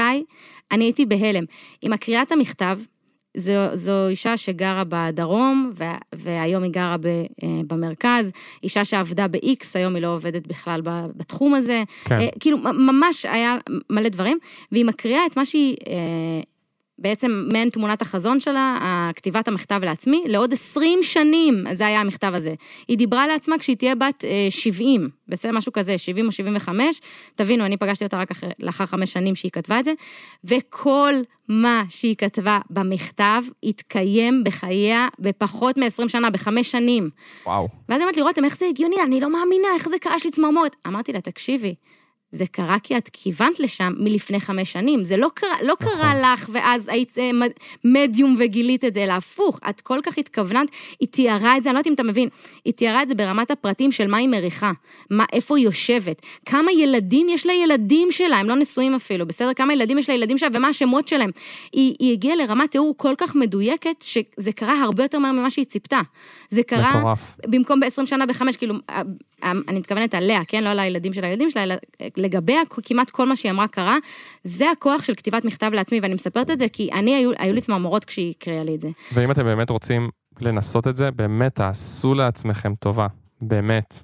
אני 0.72 0.84
הייתי 0.84 1.06
בהלם. 1.06 1.44
היא 1.82 1.90
מקריאה 1.90 2.22
את 2.22 2.32
המכתב, 2.32 2.80
זו, 3.38 3.54
זו 3.74 4.08
אישה 4.08 4.38
שגרה 4.38 4.84
בדרום, 4.90 5.72
וה, 5.74 5.98
והיום 6.16 6.64
היא 6.64 6.72
גרה 6.72 6.98
ב, 6.98 7.06
אה, 7.08 7.24
במרכז, 7.68 8.32
אישה 8.64 8.86
שעבדה 8.86 9.28
ב-X, 9.28 9.66
היום 9.74 9.96
היא 9.96 10.04
לא 10.04 10.08
עובדת 10.08 10.48
בכלל 10.48 10.82
ב- 10.84 11.06
בתחום 11.16 11.54
הזה. 11.54 11.84
כן. 12.06 12.18
אה, 12.18 12.28
כאילו, 12.40 12.58
ממש 12.58 13.26
היה 13.26 13.58
מלא 13.90 14.10
דברים, 14.10 14.38
והיא 14.72 14.86
מקריאה 14.86 15.26
את 15.26 15.38
מה 15.38 15.46
שהיא... 15.46 15.76
אה, 15.88 16.42
בעצם 17.02 17.46
מעין 17.52 17.70
תמונת 17.70 18.02
החזון 18.02 18.40
שלה, 18.40 19.12
כתיבת 19.16 19.48
המכתב 19.48 19.80
לעצמי, 19.84 20.24
לעוד 20.26 20.54
20 20.54 21.00
שנים, 21.04 21.66
זה 21.74 21.88
היה 21.88 22.02
המכתב 22.02 22.32
הזה. 22.36 22.54
היא 22.88 22.98
דיברה 22.98 23.28
לעצמה 23.28 23.58
כשהיא 23.58 23.78
תהיה 23.78 23.96
בת 23.96 24.26
אה, 24.26 24.48
70, 24.50 25.10
בסדר, 25.28 25.52
משהו 25.52 25.72
כזה, 25.72 25.98
70 25.98 26.26
או 26.26 26.32
75, 26.32 27.02
תבינו, 27.36 27.66
אני 27.66 27.78
פגשתי 27.78 28.06
אותה 28.06 28.20
רק 28.20 28.32
אחרי, 28.32 28.50
לאחר 28.60 28.86
חמש 28.86 29.14
שנים 29.14 29.36
שהיא 29.36 29.52
כתבה 29.52 29.80
את 29.80 29.86
זה, 29.86 29.94
וכל 30.44 31.14
מה 31.50 31.84
שהיא 31.90 32.16
כתבה 32.16 32.60
במכתב 32.70 33.44
התקיים 33.64 34.44
בחייה 34.44 35.08
בפחות 35.20 35.78
מ-20 35.78 36.10
שנה, 36.10 36.30
בחמש 36.30 36.72
שנים. 36.72 37.10
וואו. 37.46 37.68
ואז 37.90 38.00
היא 38.00 38.06
אמרת 38.06 38.16
לי, 38.16 38.22
רותם, 38.22 38.46
איך 38.46 38.58
זה 38.58 38.66
הגיוני? 38.66 38.96
אני 39.04 39.20
לא 39.22 39.32
מאמינה, 39.32 39.68
איך 39.76 39.90
זה 39.90 40.00
קרה? 40.00 40.16
יש 40.16 40.26
לי 40.26 40.32
צמרמורת. 40.32 40.76
אמרתי 40.88 41.14
לה, 41.14 41.22
תקשיבי, 41.22 41.76
זה 42.32 42.46
קרה 42.52 42.78
כי 42.84 42.98
את 42.98 43.10
כיוונת 43.14 43.60
לשם 43.60 43.94
מלפני 43.98 44.40
חמש 44.40 44.72
שנים. 44.72 45.06
זה 45.06 45.18
לא 45.18 45.30
קרה, 45.34 45.50
לא 45.64 45.76
נכון. 45.82 45.98
קרה 45.98 46.34
לך, 46.34 46.50
ואז 46.54 46.88
היית 46.88 47.18
אה, 47.18 47.34
מד- 47.34 47.52
מדיום 47.84 48.36
וגילית 48.40 48.86
את 48.86 48.94
זה, 48.94 49.04
אלא 49.04 49.14
הפוך. 49.14 49.60
את 49.70 49.82
כל 49.82 50.00
כך 50.04 50.18
התכוונת, 50.18 50.70
היא 51.00 51.08
תיארה 51.08 51.58
את 51.58 51.64
זה, 51.64 51.70
אני 51.70 51.74
לא 51.74 51.80
יודעת 51.80 51.88
אם 51.88 51.94
אתה 51.94 52.04
מבין, 52.04 52.30
היא 52.66 52.74
תיארה 52.74 53.04
את 53.04 53.10
זה 53.10 53.16
ברמת 53.16 53.52
הפרטים 53.52 53.92
של 53.92 54.08
מה 54.08 54.18
היא 54.18 54.28
מריחה, 54.30 54.72
מה, 55.10 55.26
איפה 55.34 55.58
היא 55.58 55.66
יושבת, 55.66 56.22
כמה 56.46 56.72
ילדים 56.72 57.30
יש 57.30 57.46
לילדים 57.46 58.12
שלה, 58.12 58.38
הם 58.38 58.50
לא 58.50 58.56
נשואים 58.56 58.96
אפילו, 58.96 59.26
בסדר? 59.26 59.54
כמה 59.54 59.74
ילדים 59.74 59.98
יש 59.98 60.10
לילדים 60.10 60.38
שלה 60.38 60.50
ומה 60.54 60.68
השמות 60.68 61.08
שלהם. 61.08 61.30
היא, 61.74 61.96
היא 62.00 62.12
הגיעה 62.14 62.36
לרמת 62.36 62.72
תיאור 62.72 62.94
כל 62.98 63.14
כך 63.18 63.36
מדויקת, 63.36 64.02
שזה 64.02 64.52
קרה 64.56 64.82
הרבה 64.82 65.04
יותר 65.04 65.20
מהר 65.20 65.32
ממה 65.32 65.50
שהיא 65.50 65.66
ציפתה. 65.66 66.00
זה 66.50 66.64
קרה... 66.64 66.98
מטורף. 67.00 67.36
במקום 67.48 67.80
ב-20 67.80 68.06
שנה 68.06 68.26
בחמש, 68.26 68.58
כאילו, 68.58 68.76
אה, 68.90 69.02
אה, 69.44 69.52
אני 69.68 69.80
מתכוונת 69.80 70.16
עליה, 70.16 70.42
כן? 70.48 70.64
לא 70.64 70.70
על 70.70 70.80
הילדים 70.80 71.14
של 71.14 71.24
הילדים 71.24 71.50
שלה, 71.50 71.64
אלא 71.64 71.76
אה, 72.02 72.08
לגביה 72.22 72.62
כמעט 72.84 73.10
כל 73.10 73.26
מה 73.26 73.36
שהיא 73.36 73.52
אמרה 73.52 73.68
קרה. 73.68 73.98
זה 74.44 74.72
הכוח 74.72 75.04
של 75.04 75.16
כתיבת 75.16 75.46
מכתב 75.46 75.72
לעצמי, 75.74 76.00
ואני 76.00 76.14
מספרת 76.14 76.52
את 76.52 76.60
זה 76.60 76.66
כי 76.70 76.90
אני, 76.94 77.16
היו, 77.16 77.32
היו 77.38 77.54
לי 77.54 77.62
צמרמורות 77.62 78.06
כשהיא 78.06 78.34
הקריאה 78.38 78.64
לי 78.64 78.76
את 78.76 78.82
זה. 78.82 78.90
ואם 79.14 79.32
אתם 79.32 79.44
באמת 79.44 79.70
רוצים 79.70 80.10
לנסות 80.40 80.88
את 80.88 80.96
זה, 80.96 81.12
באמת 81.12 81.56
תעשו 81.56 82.16
לעצמכם 82.16 82.76
טובה. 82.76 83.08
באמת. 83.42 84.04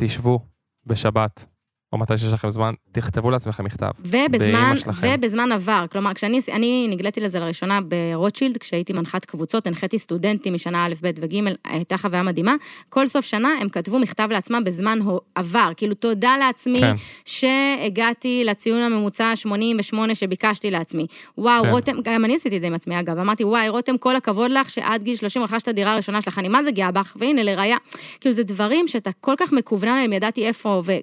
תשבו 0.00 0.40
בשבת, 0.86 1.46
או 1.92 1.98
מתי 1.98 2.18
שיש 2.18 2.32
לכם 2.32 2.50
זמן, 2.50 2.74
תכתבו 2.92 3.30
לעצמכם 3.30 3.64
מכתב. 3.64 3.90
ובזמן. 3.98 4.74
ובזמן 5.02 5.52
עבר, 5.52 5.84
כלומר, 5.92 6.14
כשאני 6.14 6.40
אני 6.52 6.86
נגליתי 6.90 7.20
לזה 7.20 7.40
לראשונה 7.40 7.78
ברוטשילד, 7.80 8.56
כשהייתי 8.56 8.92
מנחת 8.92 9.24
קבוצות, 9.24 9.66
הנחיתי 9.66 9.98
סטודנטים 9.98 10.54
משנה 10.54 10.86
א', 10.86 10.94
ב' 11.02 11.10
וג', 11.20 11.52
הייתה 11.64 11.98
חוויה 11.98 12.22
מדהימה. 12.22 12.54
כל 12.88 13.06
סוף 13.06 13.24
שנה 13.24 13.48
הם 13.60 13.68
כתבו 13.68 13.98
מכתב 13.98 14.28
לעצמם 14.30 14.64
בזמן 14.64 14.98
עבר, 15.34 15.70
כאילו 15.76 15.94
תודה 15.94 16.36
לעצמי 16.38 16.80
כן. 16.80 16.94
שהגעתי 17.24 18.42
לציון 18.44 18.80
הממוצע 18.80 19.36
88 19.36 20.14
שביקשתי 20.14 20.70
לעצמי. 20.70 21.06
וואו, 21.38 21.62
כן. 21.62 21.70
רותם, 21.70 21.96
גם 22.02 22.24
אני 22.24 22.34
עשיתי 22.34 22.56
את 22.56 22.60
זה 22.60 22.66
עם 22.66 22.74
עצמי 22.74 23.00
אגב, 23.00 23.18
אמרתי, 23.18 23.44
וואי, 23.44 23.68
רותם, 23.68 23.98
כל 23.98 24.16
הכבוד 24.16 24.50
לך 24.50 24.70
שעד 24.70 25.02
גיל 25.02 25.16
30 25.16 25.42
רכשת 25.42 25.68
דירה 25.68 25.92
הראשונה 25.92 26.22
שלך, 26.22 26.38
אני 26.38 26.48
מה 26.48 26.62
זה 26.62 26.70
גאה 26.70 26.90
בך, 26.90 27.16
והנה, 27.20 27.42
לראיה. 27.42 27.76
כאילו, 28.20 28.32
זה 28.32 28.42
דברים 28.42 28.88
שאתה 28.88 29.10
כל 29.20 29.34
כך 29.36 29.52
מקוונן 29.52 29.92
עליהם, 29.92 30.12
ידעתי 30.12 30.46
איפה, 30.46 30.82
ו- 30.86 30.98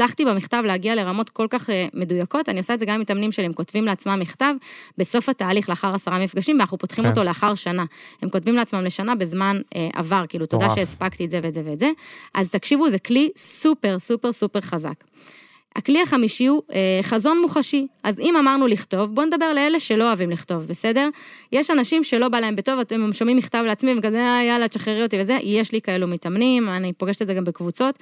והצלחתי 0.00 0.24
במכתב 0.24 0.62
להגיע 0.66 0.94
לרמות 0.94 1.30
כל 1.30 1.46
כך 1.50 1.70
אה, 1.70 1.86
מדויקות, 1.94 2.48
אני 2.48 2.58
עושה 2.58 2.74
את 2.74 2.80
זה 2.80 2.86
גם 2.86 2.94
עם 2.94 3.00
מתאמנים 3.00 3.32
שלי, 3.32 3.46
הם 3.46 3.52
כותבים 3.52 3.84
לעצמם 3.84 4.20
מכתב 4.20 4.54
בסוף 4.98 5.28
התהליך, 5.28 5.68
לאחר 5.68 5.94
עשרה 5.94 6.18
מפגשים, 6.18 6.56
ואנחנו 6.56 6.78
פותחים 6.78 7.04
כן. 7.04 7.10
אותו 7.10 7.24
לאחר 7.24 7.54
שנה. 7.54 7.84
הם 8.22 8.28
כותבים 8.28 8.54
לעצמם 8.54 8.84
לשנה 8.84 9.14
בזמן 9.14 9.60
אה, 9.76 9.88
עבר, 9.94 10.24
כאילו, 10.28 10.46
תודה. 10.46 10.70
שהספקתי 10.74 11.24
את 11.24 11.30
זה 11.30 11.40
ואת 11.42 11.54
זה 11.54 11.62
ואת 11.64 11.80
זה. 11.80 11.90
אז 12.34 12.48
תקשיבו, 12.48 12.90
זה 12.90 12.98
כלי 12.98 13.30
סופר, 13.36 13.98
סופר, 13.98 14.32
סופר 14.32 14.60
חזק. 14.60 15.04
הכלי 15.76 16.02
החמישי 16.02 16.46
הוא 16.46 16.62
אה, 16.72 17.00
חזון 17.02 17.40
מוחשי. 17.42 17.86
אז 18.02 18.20
אם 18.20 18.36
אמרנו 18.36 18.66
לכתוב, 18.66 19.14
בואו 19.14 19.26
נדבר 19.26 19.52
לאלה 19.52 19.80
שלא 19.80 20.04
אוהבים 20.08 20.30
לכתוב, 20.30 20.66
בסדר? 20.66 21.08
יש 21.52 21.70
אנשים 21.70 22.04
שלא 22.04 22.28
בא 22.28 22.40
להם 22.40 22.56
בטוב, 22.56 22.78
אתם 22.78 23.12
שומעים 23.12 23.36
מכתב 23.36 23.62
לעצמי 23.66 23.94
וכזה, 23.98 24.20
אה, 24.20 24.44
יאללה, 24.44 24.68
תשחררי 24.68 25.02
אותי 25.02 25.20
וזה, 25.20 25.38
יש 25.42 25.72
לי 25.72 25.80
כאלו 25.80 26.06
מתאמנים, 26.06 26.68
אני 26.68 26.92
פוגשת 26.92 27.22
את 27.22 27.26
זה 27.26 27.34
גם 27.34 27.44
בקבוצות. 27.44 27.98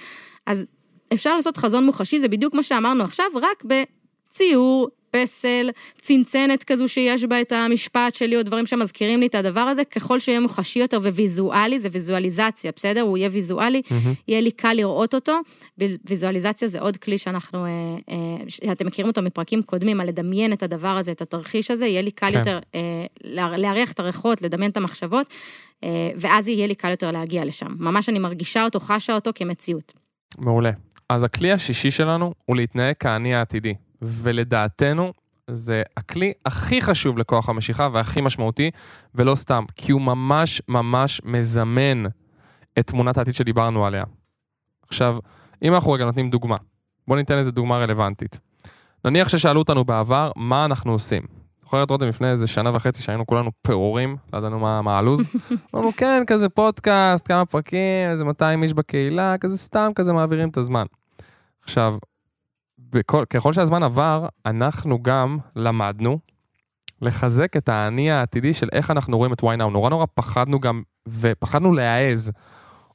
אז 0.46 0.66
אפשר 1.14 1.36
לעשות 1.36 1.56
חזון 1.56 1.86
מוחשי, 1.86 2.20
זה 2.20 2.28
בדיוק 2.28 2.54
מה 2.54 2.62
שאמרנו 2.62 3.04
עכשיו, 3.04 3.26
רק 3.34 3.64
בציור, 3.64 4.88
פסל, 5.10 5.70
צנצנת 6.00 6.64
כזו 6.64 6.88
שיש 6.88 7.24
בה 7.24 7.40
את 7.40 7.52
המשפט 7.52 8.14
שלי, 8.14 8.36
או 8.36 8.42
דברים 8.42 8.66
שמזכירים 8.66 9.20
לי 9.20 9.26
את 9.26 9.34
הדבר 9.34 9.60
הזה, 9.60 9.84
ככל 9.84 10.18
שיהיה 10.18 10.40
מוחשי 10.40 10.78
יותר 10.78 10.98
וויזואלי, 10.98 11.78
זה 11.78 11.88
ויזואליזציה, 11.92 12.72
בסדר? 12.76 13.00
הוא 13.00 13.18
יהיה 13.18 13.28
ויזואלי, 13.32 13.82
מהמם. 13.90 14.14
יהיה 14.28 14.40
לי 14.40 14.50
קל 14.50 14.72
לראות 14.72 15.14
אותו. 15.14 15.32
ויזואליזציה 15.78 16.68
זה 16.68 16.80
עוד 16.80 16.96
כלי 16.96 17.18
שאנחנו, 17.18 17.64
אה, 17.64 17.70
אה, 18.10 18.16
שאתם 18.48 18.86
מכירים 18.86 19.08
אותו 19.08 19.22
מפרקים 19.22 19.62
קודמים, 19.62 20.00
על 20.00 20.08
לדמיין 20.08 20.52
את 20.52 20.62
הדבר 20.62 20.88
הזה, 20.96 21.12
את 21.12 21.22
התרחיש 21.22 21.70
הזה, 21.70 21.86
יהיה 21.86 22.02
לי 22.02 22.10
קל 22.10 22.30
כן. 22.30 22.38
יותר 22.38 22.58
אה, 22.74 23.06
להריח 23.56 23.92
את 23.92 24.00
הריחות, 24.00 24.42
לדמיין 24.42 24.70
את 24.70 24.76
המחשבות, 24.76 25.26
אה, 25.84 26.10
ואז 26.16 26.48
יהיה 26.48 26.66
לי 26.66 26.74
קל 26.74 26.90
יותר 26.90 27.10
להגיע 27.10 27.44
לשם. 27.44 27.68
ממש 27.78 28.08
אני 28.08 28.18
מרגישה 28.18 28.64
אותו, 28.64 28.80
חשה 28.80 29.14
אותו 29.14 29.30
כמציאות. 29.34 30.07
מעולה. 30.38 30.70
אז 31.08 31.24
הכלי 31.24 31.52
השישי 31.52 31.90
שלנו 31.90 32.34
הוא 32.44 32.56
להתנהג 32.56 32.94
כאני 33.00 33.34
העתידי, 33.34 33.74
ולדעתנו 34.02 35.12
זה 35.50 35.82
הכלי 35.96 36.32
הכי 36.46 36.82
חשוב 36.82 37.18
לכוח 37.18 37.48
המשיכה 37.48 37.88
והכי 37.92 38.20
משמעותי, 38.20 38.70
ולא 39.14 39.34
סתם, 39.34 39.64
כי 39.76 39.92
הוא 39.92 40.00
ממש 40.00 40.62
ממש 40.68 41.20
מזמן 41.24 42.02
את 42.78 42.86
תמונת 42.86 43.18
העתיד 43.18 43.34
שדיברנו 43.34 43.86
עליה. 43.86 44.04
עכשיו, 44.88 45.18
אם 45.62 45.74
אנחנו 45.74 45.92
רגע 45.92 46.04
נותנים 46.04 46.30
דוגמה, 46.30 46.56
בואו 47.08 47.18
ניתן 47.18 47.38
איזה 47.38 47.50
דוגמה 47.50 47.78
רלוונטית. 47.78 48.38
נניח 49.04 49.28
ששאלו 49.28 49.60
אותנו 49.60 49.84
בעבר, 49.84 50.32
מה 50.36 50.64
אנחנו 50.64 50.92
עושים? 50.92 51.37
זוכרת 51.68 51.90
רותם 51.90 52.06
לפני 52.08 52.30
איזה 52.30 52.46
שנה 52.46 52.70
וחצי 52.74 53.02
שהיינו 53.02 53.26
כולנו 53.26 53.50
פירורים, 53.62 54.16
לא 54.32 54.38
ידענו 54.38 54.58
מה, 54.58 54.82
מה 54.82 54.98
הלו"ז? 54.98 55.28
אמרנו, 55.74 55.92
כן, 55.96 56.22
כזה 56.26 56.48
פודקאסט, 56.48 57.28
כמה 57.28 57.46
פרקים, 57.46 58.10
איזה 58.10 58.24
200 58.24 58.62
איש 58.62 58.72
בקהילה, 58.72 59.38
כזה 59.38 59.58
סתם 59.58 59.90
כזה 59.94 60.12
מעבירים 60.12 60.48
את 60.48 60.56
הזמן. 60.56 60.84
עכשיו, 61.62 61.96
בכל, 62.78 63.24
ככל 63.24 63.52
שהזמן 63.52 63.82
עבר, 63.82 64.26
אנחנו 64.46 65.02
גם 65.02 65.38
למדנו 65.56 66.18
לחזק 67.02 67.56
את 67.56 67.68
האני 67.68 68.10
העתידי 68.10 68.54
של 68.54 68.68
איך 68.72 68.90
אנחנו 68.90 69.16
רואים 69.16 69.32
את 69.32 69.40
ynow. 69.40 69.70
נורא 69.70 69.90
נורא 69.90 70.06
פחדנו 70.14 70.60
גם, 70.60 70.82
ופחדנו 71.08 71.72
להעז, 71.72 72.32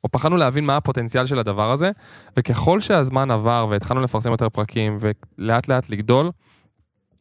או 0.04 0.10
פחדנו 0.12 0.38
להבין 0.38 0.66
מה 0.66 0.78
הפוטנציאל 0.78 1.26
של 1.26 1.40
הדבר 1.40 1.72
הזה, 1.72 1.92
וככל 2.38 2.80
שהזמן 2.80 3.32
עבר 3.32 3.68
והתחלנו 3.70 4.02
לפרסם 4.02 4.32
יותר 4.32 4.50
פרקים 4.50 4.98
ולאט 5.00 5.68
לאט 5.68 5.90
לגדול, 5.90 6.32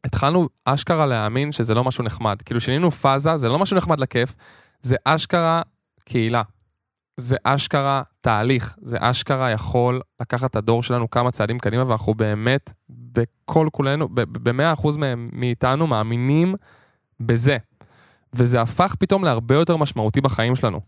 התחלנו 0.05 0.49
אשכרה 0.65 1.07
להאמין 1.07 1.53
שזה 1.53 1.75
לא 1.75 1.85
משהו 1.85 2.05
נחמד. 2.05 2.43
כאילו 2.45 2.61
שינינו 2.61 2.91
פאזה, 2.91 3.37
זה 3.37 3.49
לא 3.49 3.59
משהו 3.59 3.77
נחמד 3.77 4.01
לכיף, 4.01 4.35
זה 4.83 4.97
אשכרה 5.05 5.63
קהילה. 6.05 6.43
זה 7.17 7.37
אשכרה 7.45 8.03
תהליך, 8.21 8.77
זה 8.83 8.97
אשכרה 9.01 9.51
יכול 9.51 10.01
לקחת 10.21 10.51
את 10.51 10.57
הדור 10.57 10.83
שלנו 10.83 11.11
כמה 11.11 11.31
צעדים 11.31 11.59
קדימה, 11.59 11.85
ואנחנו 11.89 12.15
באמת, 12.15 12.71
בכל 12.91 13.69
כולנו, 13.73 14.09
במאה 14.15 14.73
אחוז 14.73 14.97
מהם- 14.97 15.29
מאיתנו 15.33 15.87
מאמינים 15.87 16.55
בזה. 17.21 17.57
וזה 18.35 18.61
הפך 18.61 18.95
פתאום 18.99 19.25
להרבה 19.25 19.55
יותר 19.55 19.77
משמעותי 19.77 20.21
בחיים 20.21 20.57
שלנו. 20.57 20.81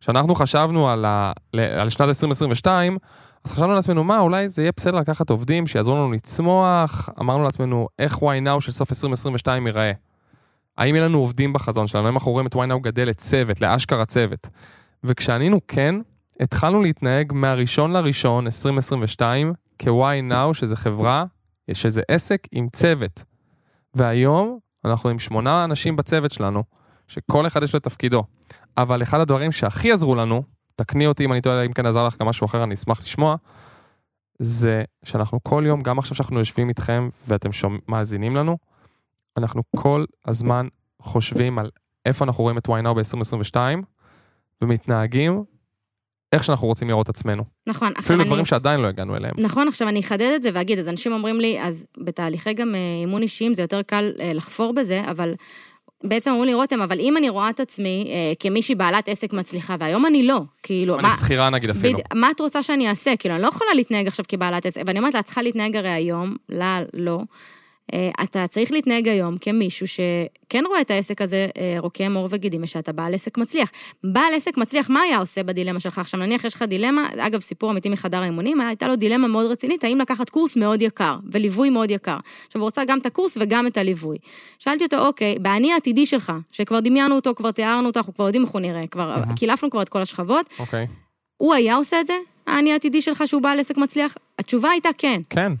כשאנחנו 0.00 0.34
חשבנו 0.34 0.88
על, 0.88 1.04
ה, 1.04 1.32
על 1.80 1.88
שנת 1.90 2.00
2022, 2.08 2.98
אז 3.44 3.52
חשבנו 3.52 3.74
לעצמנו, 3.74 4.04
מה, 4.04 4.18
אולי 4.18 4.48
זה 4.48 4.62
יהיה 4.62 4.72
בסדר 4.76 4.96
לקחת 4.96 5.30
עובדים 5.30 5.66
שיעזרו 5.66 5.94
לנו 5.94 6.12
לצמוח, 6.12 7.08
אמרנו 7.20 7.44
לעצמנו, 7.44 7.88
איך 7.98 8.16
ynow 8.16 8.60
של 8.60 8.72
סוף 8.72 8.90
2022 8.90 9.66
ייראה. 9.66 9.92
האם 10.78 10.94
יהיה 10.94 11.04
לנו 11.04 11.18
עובדים 11.18 11.52
בחזון 11.52 11.86
שלנו, 11.86 12.06
האם 12.06 12.14
אנחנו 12.14 12.32
רואים 12.32 12.46
את 12.46 12.54
ynow 12.54 12.78
גדל 12.82 13.08
לצוות, 13.08 13.60
לאשכרה 13.60 14.06
צוות. 14.06 14.48
וכשענינו 15.04 15.60
כן, 15.68 15.94
התחלנו 16.40 16.82
להתנהג 16.82 17.32
מהראשון 17.32 17.92
לראשון 17.92 18.46
2022 18.46 19.52
כ-ynow, 19.78 20.54
שזה 20.54 20.76
חברה, 20.76 21.24
שזה 21.72 22.02
עסק 22.08 22.46
עם 22.52 22.68
צוות. 22.72 23.24
והיום 23.94 24.58
אנחנו 24.84 25.10
עם 25.10 25.18
שמונה 25.18 25.64
אנשים 25.64 25.96
בצוות 25.96 26.30
שלנו, 26.30 26.64
שכל 27.08 27.46
אחד 27.46 27.62
יש 27.62 27.72
לו 27.72 27.78
את 27.78 27.84
תפקידו. 27.84 28.24
אבל 28.76 29.02
אחד 29.02 29.20
הדברים 29.20 29.52
שהכי 29.52 29.92
עזרו 29.92 30.14
לנו, 30.14 30.42
תקני 30.84 31.06
אותי 31.06 31.24
אם 31.24 31.32
אני 31.32 31.40
טועה, 31.40 31.62
אם 31.62 31.72
כן 31.72 31.86
עזר 31.86 32.06
לך 32.06 32.16
גם 32.20 32.26
משהו 32.26 32.44
אחר, 32.44 32.64
אני 32.64 32.74
אשמח 32.74 33.00
לשמוע, 33.00 33.36
זה 34.38 34.82
שאנחנו 35.04 35.38
כל 35.42 35.64
יום, 35.66 35.82
גם 35.82 35.98
עכשיו 35.98 36.16
שאנחנו 36.16 36.38
יושבים 36.38 36.68
איתכם 36.68 37.08
ואתם 37.28 37.52
שומע, 37.52 37.78
מאזינים 37.88 38.36
לנו, 38.36 38.58
אנחנו 39.36 39.62
כל 39.76 40.04
הזמן 40.26 40.66
חושבים 41.02 41.58
על 41.58 41.70
איפה 42.06 42.24
אנחנו 42.24 42.44
רואים 42.44 42.58
את 42.58 42.68
ynow 42.68 42.94
ב-2022, 42.94 43.56
ומתנהגים 44.62 45.44
איך 46.32 46.44
שאנחנו 46.44 46.66
רוצים 46.66 46.88
לראות 46.88 47.04
את 47.04 47.08
עצמנו. 47.08 47.44
נכון, 47.66 47.88
עכשיו 47.88 48.04
אפילו 48.04 48.20
אני... 48.20 48.28
דברים 48.28 48.44
שעדיין 48.44 48.80
לא 48.80 48.86
הגענו 48.86 49.16
אליהם. 49.16 49.34
נכון, 49.38 49.68
עכשיו 49.68 49.88
אני 49.88 50.00
אחדד 50.00 50.32
את 50.36 50.42
זה 50.42 50.50
ואגיד, 50.54 50.78
אז 50.78 50.88
אנשים 50.88 51.12
אומרים 51.12 51.40
לי, 51.40 51.62
אז 51.62 51.86
בתהליכי 51.98 52.54
גם 52.54 52.74
אה, 52.74 52.80
אימון 53.00 53.22
אישיים 53.22 53.54
זה 53.54 53.62
יותר 53.62 53.82
קל 53.82 54.12
אה, 54.20 54.32
לחפור 54.32 54.74
בזה, 54.74 55.02
אבל 55.10 55.34
בעצם 56.04 56.30
אמרו 56.30 56.44
לי, 56.44 56.54
רותם, 56.54 56.82
אבל 56.82 57.00
אם 57.00 57.16
אני 57.16 57.28
רואה 57.28 57.50
את 57.50 57.60
עצמי 57.60 58.04
אה, 58.08 58.32
כמישהי 58.38 58.74
בעלת 58.74 59.08
עסק 59.08 59.32
מצליחה, 59.32 59.76
והיום 59.78 60.06
אני 60.06 60.22
לא, 60.22 60.40
כאילו, 60.62 60.98
אני 60.98 61.08
שכירה 61.10 61.50
נגיד 61.50 61.70
אפילו. 61.70 61.98
בד... 61.98 62.18
מה 62.18 62.30
את 62.30 62.40
רוצה 62.40 62.62
שאני 62.62 62.88
אעשה? 62.88 63.16
כאילו, 63.16 63.34
אני 63.34 63.42
לא 63.42 63.48
יכולה 63.48 63.70
להתנהג 63.74 64.06
עכשיו 64.06 64.24
כבעלת 64.28 64.66
עסק, 64.66 64.82
ואני 64.86 64.98
אומרת 64.98 65.14
לה, 65.14 65.20
את 65.20 65.24
צריכה 65.24 65.42
להתנהג 65.42 65.76
הרי 65.76 65.88
היום, 65.88 66.36
לה, 66.48 66.80
לא. 66.94 67.18
אה, 67.94 68.10
אתה 68.22 68.46
צריך 68.46 68.72
להתנהג 68.72 69.08
היום 69.08 69.38
כמישהו 69.40 69.86
שכן 69.88 70.64
רואה 70.66 70.80
את 70.80 70.90
העסק 70.90 71.22
הזה 71.22 71.46
אה, 71.58 71.76
רוקם 71.78 72.16
עור 72.16 72.28
וגידים, 72.30 72.62
ושאתה 72.62 72.92
בעל 72.92 73.14
עסק 73.14 73.38
מצליח. 73.38 73.70
בעל 74.04 74.34
עסק 74.34 74.56
מצליח, 74.56 74.90
מה 74.90 75.00
היה 75.00 75.18
עושה 75.18 75.42
בדילמה 75.42 75.80
שלך? 75.80 75.98
עכשיו, 75.98 76.20
נניח 76.20 76.44
יש 76.44 76.54
לך 76.54 76.62
דילמה, 76.62 77.08
אגב, 77.18 77.40
סיפור 77.40 77.70
אמיתי 77.70 77.88
מחדר 77.88 78.18
האימונים, 78.18 78.60
הייתה 78.60 78.88
לו 78.88 78.96
דילמה 78.96 79.28
מאוד 79.28 79.50
רצינית, 79.50 79.84
האם 79.84 79.98
לקחת 79.98 80.30
קורס 80.30 80.56
מאוד 80.56 80.82
יקר, 80.82 81.16
וליווי 81.32 81.70
מאוד 81.70 81.90
יקר. 81.90 82.16
עכשיו, 82.46 82.60
הוא 82.60 82.66
רוצה 82.66 82.84
גם 82.84 82.98
את 82.98 83.06
הקורס 83.06 83.38
וגם 83.40 83.66
את 83.66 83.78
הליווי. 83.78 84.18
שאלתי 84.58 84.84
אותו, 84.84 85.06
אוקיי, 85.06 85.38
באני 85.38 85.72
העתידי 85.72 86.06
שלך, 86.06 86.32
שכבר 86.52 86.80
דמיינו 86.80 87.14
אותו, 87.14 87.34
כבר 87.34 87.50
תיארנו 87.50 87.86
אותו, 87.86 88.00
אנחנו 88.00 88.14
כבר 88.14 88.26
יודעים 88.26 88.44
איך 88.44 88.50
הוא 88.50 88.60
נראה, 88.60 88.86
כבר 88.86 89.08
מהמם. 89.08 89.34
קילפנו 89.34 89.70
כבר 89.70 89.82
את 89.82 89.88
כל 89.88 90.02
השכבות, 90.02 90.46
אוקיי. 90.58 90.86
הוא 91.36 91.54
היה 91.54 91.74
עושה 91.74 92.00
את 92.00 92.06
זה? 92.06 92.14
האני 92.46 92.72
העתידי 92.72 93.02
שלך 93.02 93.22
שהוא 93.26 93.42
בעל 93.42 93.60
עסק 93.60 93.76
מצליח? 93.76 94.16
התשובה 94.38 94.70
הייתה 94.70 94.88
כן. 94.98 95.20
כן. 95.30 95.52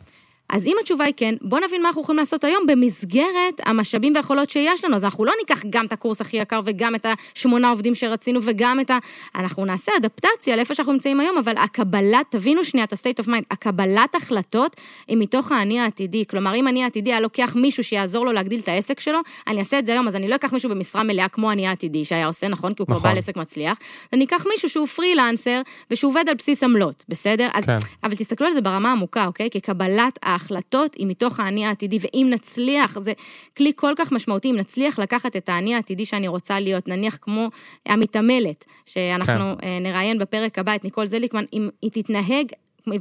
אז 0.52 0.66
אם 0.66 0.76
התשובה 0.80 1.04
היא 1.04 1.14
כן, 1.16 1.34
בוא 1.42 1.60
נבין 1.60 1.82
מה 1.82 1.88
אנחנו 1.88 2.02
יכולים 2.02 2.18
לעשות 2.18 2.44
היום 2.44 2.66
במסגרת 2.66 3.60
המשאבים 3.64 4.12
והיכולות 4.14 4.50
שיש 4.50 4.84
לנו. 4.84 4.96
אז 4.96 5.04
אנחנו 5.04 5.24
לא 5.24 5.32
ניקח 5.40 5.62
גם 5.70 5.86
את 5.86 5.92
הקורס 5.92 6.20
הכי 6.20 6.36
יקר 6.36 6.60
וגם 6.64 6.94
את 6.94 7.06
השמונה 7.34 7.70
עובדים 7.70 7.94
שרצינו 7.94 8.40
וגם 8.42 8.80
את 8.80 8.90
ה... 8.90 8.98
אנחנו 9.34 9.64
נעשה 9.64 9.92
אדפטציה 9.96 10.56
לאיפה 10.56 10.74
שאנחנו 10.74 10.92
נמצאים 10.92 11.20
היום, 11.20 11.38
אבל 11.38 11.56
הקבלת, 11.56 12.26
תבינו 12.30 12.64
שנייה 12.64 12.84
את 12.84 12.92
ה-state 12.92 13.24
of 13.24 13.26
mind, 13.26 13.44
הקבלת 13.50 14.14
החלטות 14.14 14.76
היא 15.08 15.16
מתוך 15.16 15.52
האני 15.52 15.80
העתידי. 15.80 16.24
כלומר, 16.30 16.54
אם 16.54 16.68
אני 16.68 16.82
העתידי 16.82 17.10
היה 17.10 17.20
לוקח 17.20 17.56
מישהו 17.56 17.84
שיעזור 17.84 18.26
לו 18.26 18.32
להגדיל 18.32 18.60
את 18.60 18.68
העסק 18.68 19.00
שלו, 19.00 19.18
אני 19.46 19.58
אעשה 19.58 19.78
את 19.78 19.86
זה 19.86 19.92
היום, 19.92 20.08
אז 20.08 20.16
אני 20.16 20.28
לא 20.28 20.34
אקח 20.34 20.52
מישהו 20.52 20.70
במשרה 20.70 21.02
מלאה 21.02 21.28
כמו 21.28 21.52
אני 21.52 21.66
העתידי 21.66 22.04
שהיה 22.04 22.26
עושה, 22.26 22.48
נכון? 22.48 22.74
כי 22.74 22.82
הוא 22.82 22.86
כבר 22.86 22.96
נכון. 22.96 23.08
בעל 23.08 23.18
עסק 23.18 23.36
מצליח. 23.36 23.78
אני 24.12 24.24
אקח 24.24 24.46
מישהו 24.52 24.68
שהוא 24.68 24.86
פרילנסר 24.86 25.60
ושהוא 25.90 26.10
עובד 26.10 26.24
על 26.28 26.34
בסיס 26.34 26.62
עמלות, 26.62 27.04
בסדר? 27.08 27.48
אז 27.54 27.64
כן. 27.64 27.78
אבל 28.04 28.14
תסתכלו 28.14 28.46
על 28.46 28.52
זה 28.52 28.60
ברמה 28.60 28.92
עמוקה, 28.92 29.26
אוקיי? 29.26 29.50
כי 29.50 29.60
קבלת 29.60 30.18
ההחלטות 30.40 30.94
היא 30.94 31.06
מתוך 31.06 31.40
האני 31.40 31.64
העתידי, 31.64 31.98
ואם 32.00 32.26
נצליח, 32.30 32.98
זה 32.98 33.12
כלי 33.56 33.72
כל 33.76 33.92
כך 33.96 34.12
משמעותי, 34.12 34.50
אם 34.50 34.56
נצליח 34.56 34.98
לקחת 34.98 35.36
את 35.36 35.48
האני 35.48 35.74
העתידי 35.74 36.06
שאני 36.06 36.28
רוצה 36.28 36.60
להיות, 36.60 36.88
נניח 36.88 37.18
כמו 37.20 37.48
המתעמלת, 37.86 38.64
שאנחנו 38.86 39.56
כן. 39.60 39.68
אה, 39.68 39.78
נראיין 39.80 40.18
בפרק 40.18 40.58
הבא 40.58 40.74
את 40.74 40.84
ניקול 40.84 41.06
זליקמן, 41.06 41.44
אם 41.52 41.68
היא 41.82 41.90
תתנהג... 41.90 42.46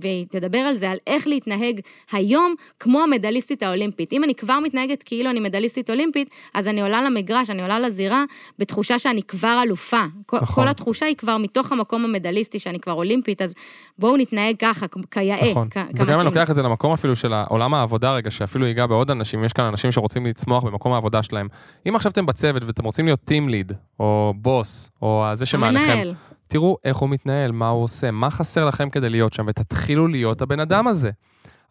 והיא 0.02 0.26
תדבר 0.30 0.58
על 0.58 0.74
זה, 0.74 0.90
על 0.90 0.98
איך 1.08 1.28
להתנהג 1.28 1.80
היום 2.12 2.56
כמו 2.80 3.02
המדליסטית 3.02 3.64
האולימפית. 3.64 4.14
אם 4.14 4.24
אני 4.24 4.36
כבר 4.36 4.60
מתנהגת 4.64 5.04
כאילו 5.04 5.30
אני 5.30 5.40
מדליסטית 5.40 5.90
אולימפית, 5.90 6.30
אז 6.54 6.68
אני 6.68 6.82
עולה 6.82 7.02
למגרש, 7.02 7.50
אני 7.50 7.62
עולה 7.62 7.80
לזירה, 7.80 8.24
בתחושה 8.60 9.00
שאני 9.00 9.24
כבר 9.24 9.60
אלופה. 9.64 10.04
נכון. 10.34 10.64
כל 10.64 10.68
התחושה 10.68 11.06
היא 11.06 11.16
כבר 11.16 11.38
מתוך 11.38 11.72
המקום 11.72 12.06
המדליסטי, 12.06 12.60
שאני 12.60 12.80
כבר 12.80 12.94
אולימפית, 12.94 13.42
אז 13.42 13.54
בואו 14.00 14.18
נתנהג 14.18 14.56
ככה, 14.60 14.86
כיאה. 15.12 15.52
נכון. 15.52 15.68
וגם. 15.94 16.20
אני 16.20 16.26
לוקח 16.26 16.50
את 16.50 16.56
זה 16.56 16.62
למקום 16.62 16.94
אפילו 16.94 17.16
של 17.16 17.34
עולם 17.50 17.74
העבודה 17.74 18.14
רגע, 18.14 18.32
שאפילו 18.32 18.66
ייגע 18.66 18.86
בעוד 18.86 19.12
אנשים, 19.12 19.44
יש 19.44 19.54
כאן 19.54 19.66
אנשים 19.66 19.92
שרוצים 19.92 20.26
לצמוח 20.26 20.64
במקום 20.64 20.94
העבודה 20.94 21.24
שלהם. 21.24 21.48
אם 21.88 21.96
עכשיו 21.96 22.12
אתם 22.12 22.26
בצוות 22.26 22.64
ואתם 22.64 22.84
רוצים 22.84 23.06
להיות 23.06 23.20
טים 23.20 23.50
ליד, 23.50 23.72
או 24.00 24.34
בוס, 24.38 24.92
או 25.02 25.26
זה 25.34 25.46
שמעליכם, 25.46 25.92
המנהל. 25.92 26.14
תראו 26.50 26.78
איך 26.84 26.98
הוא 26.98 27.10
מתנהל, 27.10 27.52
מה 27.52 27.70
הוא 27.70 27.84
עושה, 27.84 28.12
מה 28.12 28.30
חסר 28.30 28.66
לכם 28.66 28.90
כדי 28.90 29.10
להיות 29.10 29.34
שם, 29.34 29.46
ותתחילו 29.48 30.08
להיות 30.08 30.42
הבן 30.42 30.60
אדם 30.60 30.88
הזה. 30.88 31.12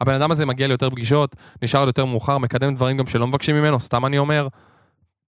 הבן 0.01 0.13
אדם 0.13 0.31
הזה 0.31 0.45
מגיע 0.45 0.67
ליותר 0.67 0.89
פגישות, 0.89 1.35
נשאר 1.61 1.87
יותר 1.87 2.05
מאוחר, 2.05 2.37
מקדם 2.37 2.75
דברים 2.75 2.97
גם 2.97 3.07
שלא 3.07 3.27
מבקשים 3.27 3.55
ממנו, 3.55 3.79
סתם 3.79 4.05
אני 4.05 4.17
אומר, 4.17 4.47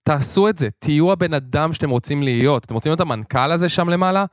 תעשו 0.04 0.50
את 0.50 0.58
זה, 0.58 0.70
תהיו 0.80 1.12
הבן 1.12 1.34
אדם 1.34 1.74
שאתם 1.74 1.90
רוצים 1.90 2.24
להיות. 2.24 2.66
אתם 2.66 2.74
רוצים 2.74 2.90
להיות 2.90 3.00
המנכ"ל 3.00 3.52
הזה 3.52 3.70
שם 3.70 3.90
למעלה? 3.90 4.26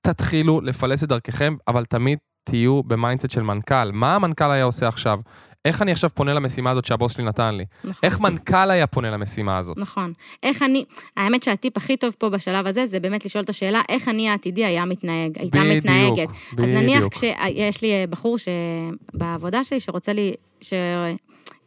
תתחילו 0.00 0.60
לפלס 0.60 1.04
את 1.04 1.08
דרככם, 1.08 1.56
אבל 1.68 1.84
תמיד 1.84 2.18
תהיו 2.44 2.82
ב 2.82 2.88
mindset 2.88 3.30
של 3.30 3.42
מנכ"ל. 3.42 3.92
מה 3.92 4.14
המנכ"ל 4.14 4.50
היה 4.50 4.64
עושה 4.64 4.88
עכשיו? 4.88 5.18
איך 5.64 5.82
אני 5.82 5.92
עכשיו 5.92 6.10
פונה 6.14 6.34
למשימה 6.34 6.70
הזאת 6.70 6.84
שהבוס 6.84 7.12
שלי 7.12 7.24
נתן 7.24 7.54
לי? 7.54 7.64
נכון. 7.84 8.00
איך 8.02 8.20
מנכ"ל 8.20 8.70
היה 8.70 8.86
פונה 8.86 9.10
למשימה 9.10 9.58
הזאת? 9.58 9.76
נכון. 9.76 10.12
איך 10.42 10.62
אני, 10.62 10.84
האמת 11.16 11.42
שהטיפ 11.42 11.76
הכי 11.76 11.96
טוב 11.96 12.14
פה 12.18 12.28
בשלב 12.28 12.66
הזה, 12.66 12.86
זה 12.86 13.00
באמת 13.00 13.24
לשאול 13.24 13.44
את 13.44 13.50
השאלה, 13.50 13.82
איך 13.88 14.08
אני 14.08 14.28
העתידי 14.28 14.64
היה 14.64 14.84
מתנהג, 14.84 15.38
הייתה 15.38 15.58
בדיוק, 15.58 15.76
מתנהגת. 15.76 16.28
אז 16.58 16.68
נניח 16.68 16.96
בדיוק. 16.96 17.14
כשיש 17.14 17.82
לי 17.82 18.06
בחור 18.10 18.36
שבעבודה 18.38 19.64
שלי 19.64 19.80
שרוצה 19.80 20.12
לי, 20.12 20.34
ש... 20.60 20.72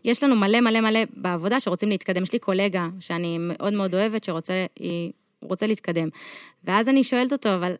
יש 0.06 0.24
לנו 0.24 0.36
מלא 0.36 0.62
מלא 0.62 0.82
מלא 0.82 1.00
בעבודה 1.16 1.60
שרוצים 1.60 1.90
להתקדם. 1.90 2.24
יש 2.24 2.34
לי 2.34 2.40
קולגה 2.40 2.88
שאני 3.00 3.38
מאוד 3.40 3.74
מאוד 3.74 3.96
אוהבת, 3.96 4.24
שרוצה 4.24 4.66
היא, 4.80 5.12
רוצה 5.42 5.68
להתקדם. 5.68 6.08
ואז 6.64 6.90
אני 6.90 7.04
שואלת 7.04 7.32
אותו, 7.32 7.56
אבל 7.56 7.74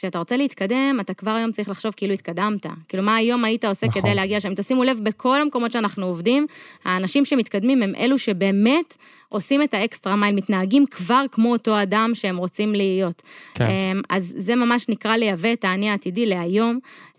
כשאתה 0.00 0.18
רוצה 0.18 0.36
להתקדם, 0.36 0.98
אתה 1.00 1.14
כבר 1.14 1.30
היום 1.30 1.52
צריך 1.52 1.68
לחשוב 1.68 1.94
כאילו 1.96 2.14
התקדמת. 2.14 2.66
כאילו, 2.88 3.02
מה 3.02 3.16
היום 3.16 3.44
היית 3.44 3.64
עושה 3.64 3.86
נכון. 3.86 4.02
כדי 4.02 4.14
להגיע 4.14 4.40
שם? 4.40 4.54
תשימו 4.54 4.84
לב, 4.84 5.00
בכל 5.02 5.40
המקומות 5.40 5.72
שאנחנו 5.72 6.06
עובדים, 6.06 6.46
האנשים 6.84 7.24
שמתקדמים 7.24 7.82
הם 7.82 7.94
אלו 7.94 8.18
שבאמת 8.18 8.96
עושים 9.30 9.62
את 9.62 9.74
ה 9.74 9.81
extra 9.81 10.16
mile, 10.16 10.34
מתנהגים 10.34 10.86
כבר 10.86 11.24
כמו 11.32 11.52
אותו 11.52 11.82
אדם 11.82 12.10
שהם 12.14 12.36
רוצים 12.36 12.74
להיות. 12.74 13.22
כן. 13.54 13.64
אמ, 13.64 14.00
אז 14.08 14.34
זה 14.36 14.54
ממש 14.54 14.88
נקרא 14.88 15.16
לייבא 15.16 15.52
את 15.52 15.64
האני 15.64 15.90
העתידי 15.90 16.26
להיום, 16.26 16.78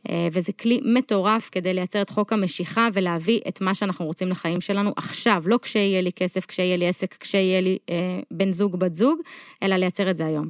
אה, 0.10 0.28
וזה 0.32 0.52
כלי 0.54 0.80
מטורף 0.84 1.50
כדי 1.52 1.74
לייצר 1.74 2.02
את 2.02 2.10
חוק 2.10 2.34
המשיכה 2.34 2.88
ולהביא 2.94 3.40
את 3.48 3.62
מה 3.62 3.76
שאנחנו 3.76 4.06
רוצים 4.06 4.28
לחיים 4.28 4.62
שלנו 4.62 4.94
עכשיו, 4.96 5.44
לא 5.46 5.60
כשיהיה 5.62 6.02
לי 6.02 6.12
כסף, 6.12 6.46
כשיהיה 6.46 6.78
לי 6.78 6.88
עסק, 6.88 7.16
כשיהיה 7.20 7.62
לי 7.62 7.78
אה, 7.90 8.20
בן 8.32 8.52
זוג, 8.52 8.80
בת 8.80 8.96
זוג, 8.96 9.20
אלא 9.64 9.76
לייצר 9.76 10.10
את 10.10 10.18
זה 10.18 10.26
היום. 10.26 10.50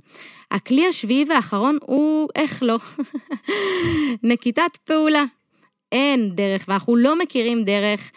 הכלי 0.51 0.87
השביעי 0.87 1.25
והאחרון 1.29 1.77
הוא, 1.81 2.29
איך 2.35 2.63
לא, 2.63 2.77
נקיטת 4.23 4.77
פעולה. 4.83 5.23
אין 5.91 6.35
דרך, 6.35 6.65
ואנחנו 6.67 6.95
לא 6.95 7.19
מכירים 7.19 7.63
דרך 7.63 8.11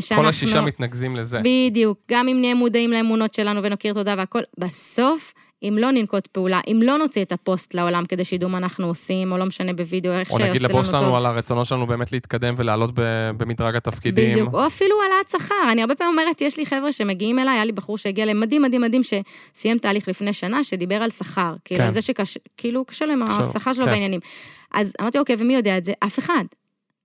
שאנחנו... 0.00 0.22
כל 0.22 0.28
השישה 0.28 0.60
מתנקזים 0.60 1.16
לזה. 1.16 1.40
בדיוק, 1.44 1.98
גם 2.10 2.28
אם 2.28 2.40
נהיה 2.40 2.54
מודעים 2.54 2.90
לאמונות 2.90 3.34
שלנו 3.34 3.62
ונכיר 3.62 3.94
תודה 3.94 4.14
והכל, 4.18 4.40
בסוף, 4.58 5.34
אם 5.62 5.76
לא 5.80 5.90
ננקוט 5.90 6.26
פעולה, 6.26 6.60
אם 6.66 6.80
לא 6.82 6.96
נוציא 6.96 7.22
את 7.22 7.32
הפוסט 7.32 7.74
לעולם 7.74 8.06
כדי 8.06 8.24
שידעו 8.24 8.48
מה 8.48 8.58
אנחנו 8.58 8.86
עושים, 8.86 9.32
או 9.32 9.38
לא 9.38 9.44
משנה 9.44 9.72
בווידאו, 9.72 10.12
איך 10.12 10.30
או 10.30 10.38
שעושה 10.38 10.50
נגיד 10.50 10.62
לנו 10.62 10.74
לבוס 10.74 10.90
טוב. 10.90 11.00
שלנו 11.00 11.16
על 11.16 11.26
הרצונות 11.26 11.66
שלנו 11.66 11.86
באמת 11.86 12.12
להתקדם 12.12 12.54
ולעלות 12.56 12.90
במדרג 13.36 13.76
התפקידים. 13.76 14.32
בדיוק, 14.32 14.54
או 14.54 14.66
אפילו 14.66 14.96
העלאת 15.02 15.28
שכר. 15.28 15.54
אני 15.72 15.80
הרבה 15.80 15.94
פעמים 15.94 16.18
אומרת, 16.18 16.40
יש 16.40 16.56
לי 16.56 16.66
חבר'ה 16.66 16.92
שמגיעים 16.92 17.38
אליי, 17.38 17.54
היה 17.54 17.64
לי 17.64 17.72
בחור 17.72 17.98
שהגיע 17.98 18.24
אליהם 18.24 18.40
מדהים, 18.40 18.62
מדהים, 18.62 19.02
שסיים 19.02 19.78
תהליך 19.78 20.08
לפני 20.08 20.32
שנה, 20.32 20.64
שדיבר 20.64 20.94
על 20.94 21.10
שכר. 21.10 21.54
כאילו, 21.64 21.84
כן. 21.84 21.90
זה 21.90 22.02
שקשה, 22.02 22.40
כאילו, 22.56 22.84
קשה 22.84 23.06
להם 23.06 23.22
השכר 23.22 23.72
שלו 23.72 23.84
כן. 23.84 23.90
בעניינים. 23.90 24.20
אז 24.74 24.92
אמרתי, 25.00 25.18
אוקיי, 25.18 25.36
ומי 25.38 25.54
יודע 25.54 25.78
את 25.78 25.84
זה? 25.84 25.92
אף 26.04 26.18
אחד. 26.18 26.44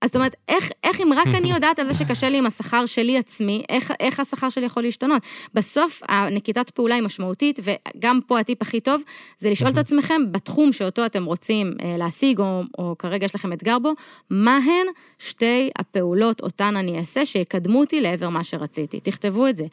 אז 0.02 0.08
זאת 0.08 0.16
אומרת, 0.16 0.36
איך, 0.48 0.70
איך 0.84 1.00
אם 1.00 1.12
רק 1.12 1.26
אני 1.26 1.52
יודעת 1.54 1.78
על 1.78 1.86
זה 1.86 1.94
שקשה 1.94 2.28
לי 2.28 2.38
עם 2.38 2.46
השכר 2.46 2.86
שלי 2.86 3.18
עצמי, 3.18 3.62
איך, 3.68 3.92
איך 4.00 4.20
השכר 4.20 4.48
שלי 4.48 4.66
יכול 4.66 4.82
להשתנות? 4.82 5.22
בסוף, 5.54 6.02
הנקיטת 6.08 6.70
פעולה 6.70 6.94
היא 6.94 7.02
משמעותית, 7.02 7.60
וגם 7.62 8.20
פה 8.26 8.40
הטיפ 8.40 8.62
הכי 8.62 8.80
טוב, 8.80 9.02
זה 9.38 9.50
לשאול 9.50 9.70
את 9.70 9.78
עצמכם, 9.78 10.32
בתחום 10.32 10.72
שאותו 10.72 11.06
אתם 11.06 11.24
רוצים 11.24 11.72
אה, 11.82 11.96
להשיג, 11.98 12.40
או, 12.40 12.62
או 12.78 12.94
כרגע 12.98 13.24
יש 13.24 13.34
לכם 13.34 13.52
אתגר 13.52 13.78
בו, 13.78 13.92
מה 14.30 14.56
הן 14.56 14.86
שתי 15.18 15.70
הפעולות 15.78 16.40
אותן 16.40 16.76
אני 16.76 16.98
אעשה 16.98 17.26
שיקדמו 17.26 17.80
אותי 17.80 18.00
לעבר 18.00 18.28
מה 18.28 18.44
שרציתי. 18.44 19.00
תכתבו 19.00 19.46
את 19.46 19.56
זה. 19.56 19.64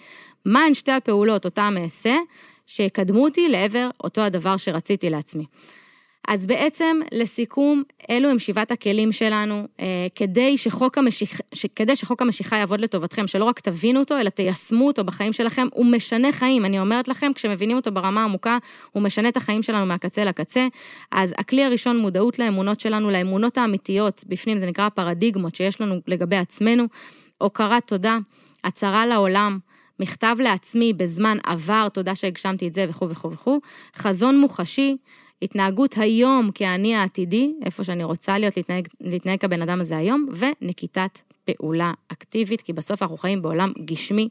מה 0.45 0.59
הן 0.59 0.73
שתי 0.73 0.91
הפעולות 0.91 1.45
אותן 1.45 1.75
אעשה 1.77 2.15
שיקדמו 2.65 3.23
אותי 3.23 3.49
לעבר 3.49 3.89
אותו 4.03 4.21
הדבר 4.21 4.57
שרציתי 4.57 5.09
לעצמי. 5.09 5.45
אז 6.27 6.47
בעצם, 6.47 6.99
לסיכום, 7.11 7.83
אלו 8.09 8.29
הם 8.29 8.39
שבעת 8.39 8.71
הכלים 8.71 9.11
שלנו, 9.11 9.67
אה, 9.79 10.07
כדי 10.15 10.57
שחוק, 10.57 10.97
המשיכ... 10.97 11.41
ש... 11.53 11.65
כדי 11.75 11.95
שחוק 11.95 12.21
המשיכה 12.21 12.57
יעבוד 12.57 12.81
לטובתכם, 12.81 13.27
שלא 13.27 13.45
רק 13.45 13.59
תבינו 13.59 13.99
אותו, 13.99 14.17
אלא 14.17 14.29
תיישמו 14.29 14.87
אותו 14.87 15.03
בחיים 15.03 15.33
שלכם, 15.33 15.67
הוא 15.73 15.85
משנה 15.85 16.31
חיים. 16.31 16.65
אני 16.65 16.79
אומרת 16.79 17.07
לכם, 17.07 17.31
כשמבינים 17.35 17.77
אותו 17.77 17.91
ברמה 17.91 18.23
עמוקה, 18.23 18.57
הוא 18.91 19.03
משנה 19.03 19.29
את 19.29 19.37
החיים 19.37 19.63
שלנו 19.63 19.85
מהקצה 19.85 20.25
לקצה. 20.25 20.67
אז 21.11 21.33
הכלי 21.37 21.63
הראשון, 21.63 21.97
מודעות 21.97 22.39
לאמונות 22.39 22.79
שלנו, 22.79 23.11
לאמונות 23.11 23.57
האמיתיות, 23.57 24.23
בפנים 24.27 24.59
זה 24.59 24.65
נקרא 24.65 24.85
הפרדיגמות 24.85 25.55
שיש 25.55 25.81
לנו 25.81 25.95
לגבי 26.07 26.35
עצמנו, 26.35 26.83
הוקרת 27.37 27.87
תודה, 27.87 28.17
הצהרה 28.63 29.05
לעולם, 29.05 29.59
מכתב 29.99 30.35
לעצמי 30.39 30.93
בזמן 30.93 31.37
עבר, 31.43 31.87
תודה 31.89 32.15
שהגשמתי 32.15 32.67
את 32.67 32.73
זה 32.73 32.85
וכו' 32.89 33.09
וכו' 33.09 33.31
וכו', 33.31 33.59
חזון 33.95 34.39
מוחשי, 34.39 34.97
התנהגות 35.41 35.97
היום 35.97 36.51
כאני 36.53 36.95
העתידי, 36.95 37.53
איפה 37.65 37.83
שאני 37.83 38.03
רוצה 38.03 38.37
להיות, 38.37 38.57
להתנהג, 38.57 38.87
להתנהג 39.01 39.39
כבן 39.39 39.61
אדם 39.61 39.81
הזה 39.81 39.97
היום, 39.97 40.27
ונקיטת 40.37 41.19
פעולה 41.45 41.93
אקטיבית, 42.07 42.61
כי 42.61 42.73
בסוף 42.73 43.01
אנחנו 43.01 43.17
חיים 43.17 43.41
בעולם 43.41 43.71
גשמי 43.85 44.29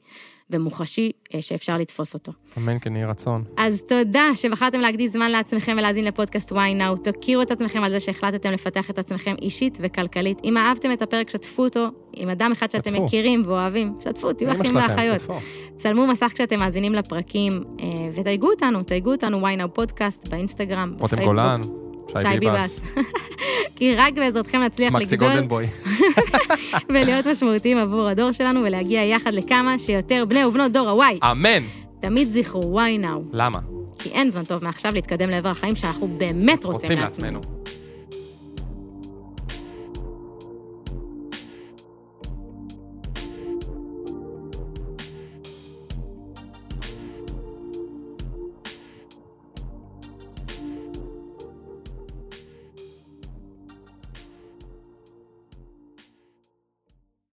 ומוחשי 0.51 1.11
אה, 1.35 1.43
שאפשר 1.43 1.79
לתפוס 1.79 2.15
אותו. 2.15 2.33
אמן 2.59 2.79
כן 2.81 2.97
יהי 2.97 3.05
רצון. 3.05 3.45
אז 3.57 3.83
תודה 3.83 4.31
שבחרתם 4.35 4.81
להקדיש 4.81 5.11
זמן 5.11 5.31
לעצמכם 5.31 5.75
ולהאזין 5.79 6.05
לפודקאסט 6.05 6.53
וואי 6.53 6.75
נאו. 6.75 6.97
תכירו 6.97 7.43
את 7.43 7.51
עצמכם 7.51 7.83
על 7.83 7.91
זה 7.91 8.01
שהחלטתם 8.01 8.51
לפתח 8.51 8.91
את 8.91 8.99
עצמכם 8.99 9.35
אישית 9.43 9.79
וכלכלית. 9.81 10.39
אם 10.45 10.57
אהבתם 10.57 10.93
את 10.93 11.03
הפרק, 11.03 11.31
שתפו 11.31 11.65
אותו 11.65 11.89
עם 12.17 12.31
אדם 12.31 12.53
אחד 12.53 12.71
שאתם 12.71 12.91
שתפו. 12.91 13.05
מכירים 13.05 13.43
ואוהבים. 13.47 13.93
שתפו, 14.01 14.33
תהיו 14.33 14.53
אחים 14.53 14.77
ואחיות. 14.77 15.23
צלמו 15.77 16.07
מסך 16.07 16.33
כשאתם 16.35 16.59
מאזינים 16.59 16.95
לפרקים, 16.95 17.65
אה, 17.81 17.87
ותייגו 18.15 18.51
אותנו, 18.51 18.83
תייגו 18.83 19.13
אותנו 19.13 19.39
וואי 19.39 19.57
נאו 19.57 19.75
פודקאסט 19.75 20.29
באינסטגרם, 20.29 20.95
רותם 20.99 21.17
בפייסבוק. 21.17 21.35
גולן, 21.35 21.63
שי 22.23 22.39
ביבס, 22.41 22.81
כי 23.79 23.95
רק 23.95 24.15
בעזרתכם 24.15 24.59
נצליח 24.59 24.95
לגדול. 24.95 25.65
ולהיות 26.91 27.27
משמעותיים 27.27 27.79
עבור 27.79 28.09
הדור 28.09 28.33
שלנו 28.33 28.61
ולהגיע 28.61 29.05
יחד 29.05 29.35
לכמה 29.35 29.79
שיותר 29.79 30.25
בני 30.29 30.45
ובנות 30.45 30.73
דור 30.73 30.89
הוואי. 30.89 31.19
אמן! 31.31 31.63
תמיד 32.01 32.33
זכרו 32.33 32.73
וואי 32.73 32.99
נאו. 32.99 33.23
למה? 33.33 33.59
כי 33.99 34.09
אין 34.09 34.31
זמן 34.31 34.45
טוב 34.45 34.65
מעכשיו 34.65 34.95
להתקדם 34.95 35.31
לעבר 35.31 35.49
החיים 35.49 35.77
שאנחנו 35.77 36.09
באמת 36.09 36.65
רוצים, 36.65 36.73
רוצים 36.75 36.99
לעצמנו. 36.99 37.41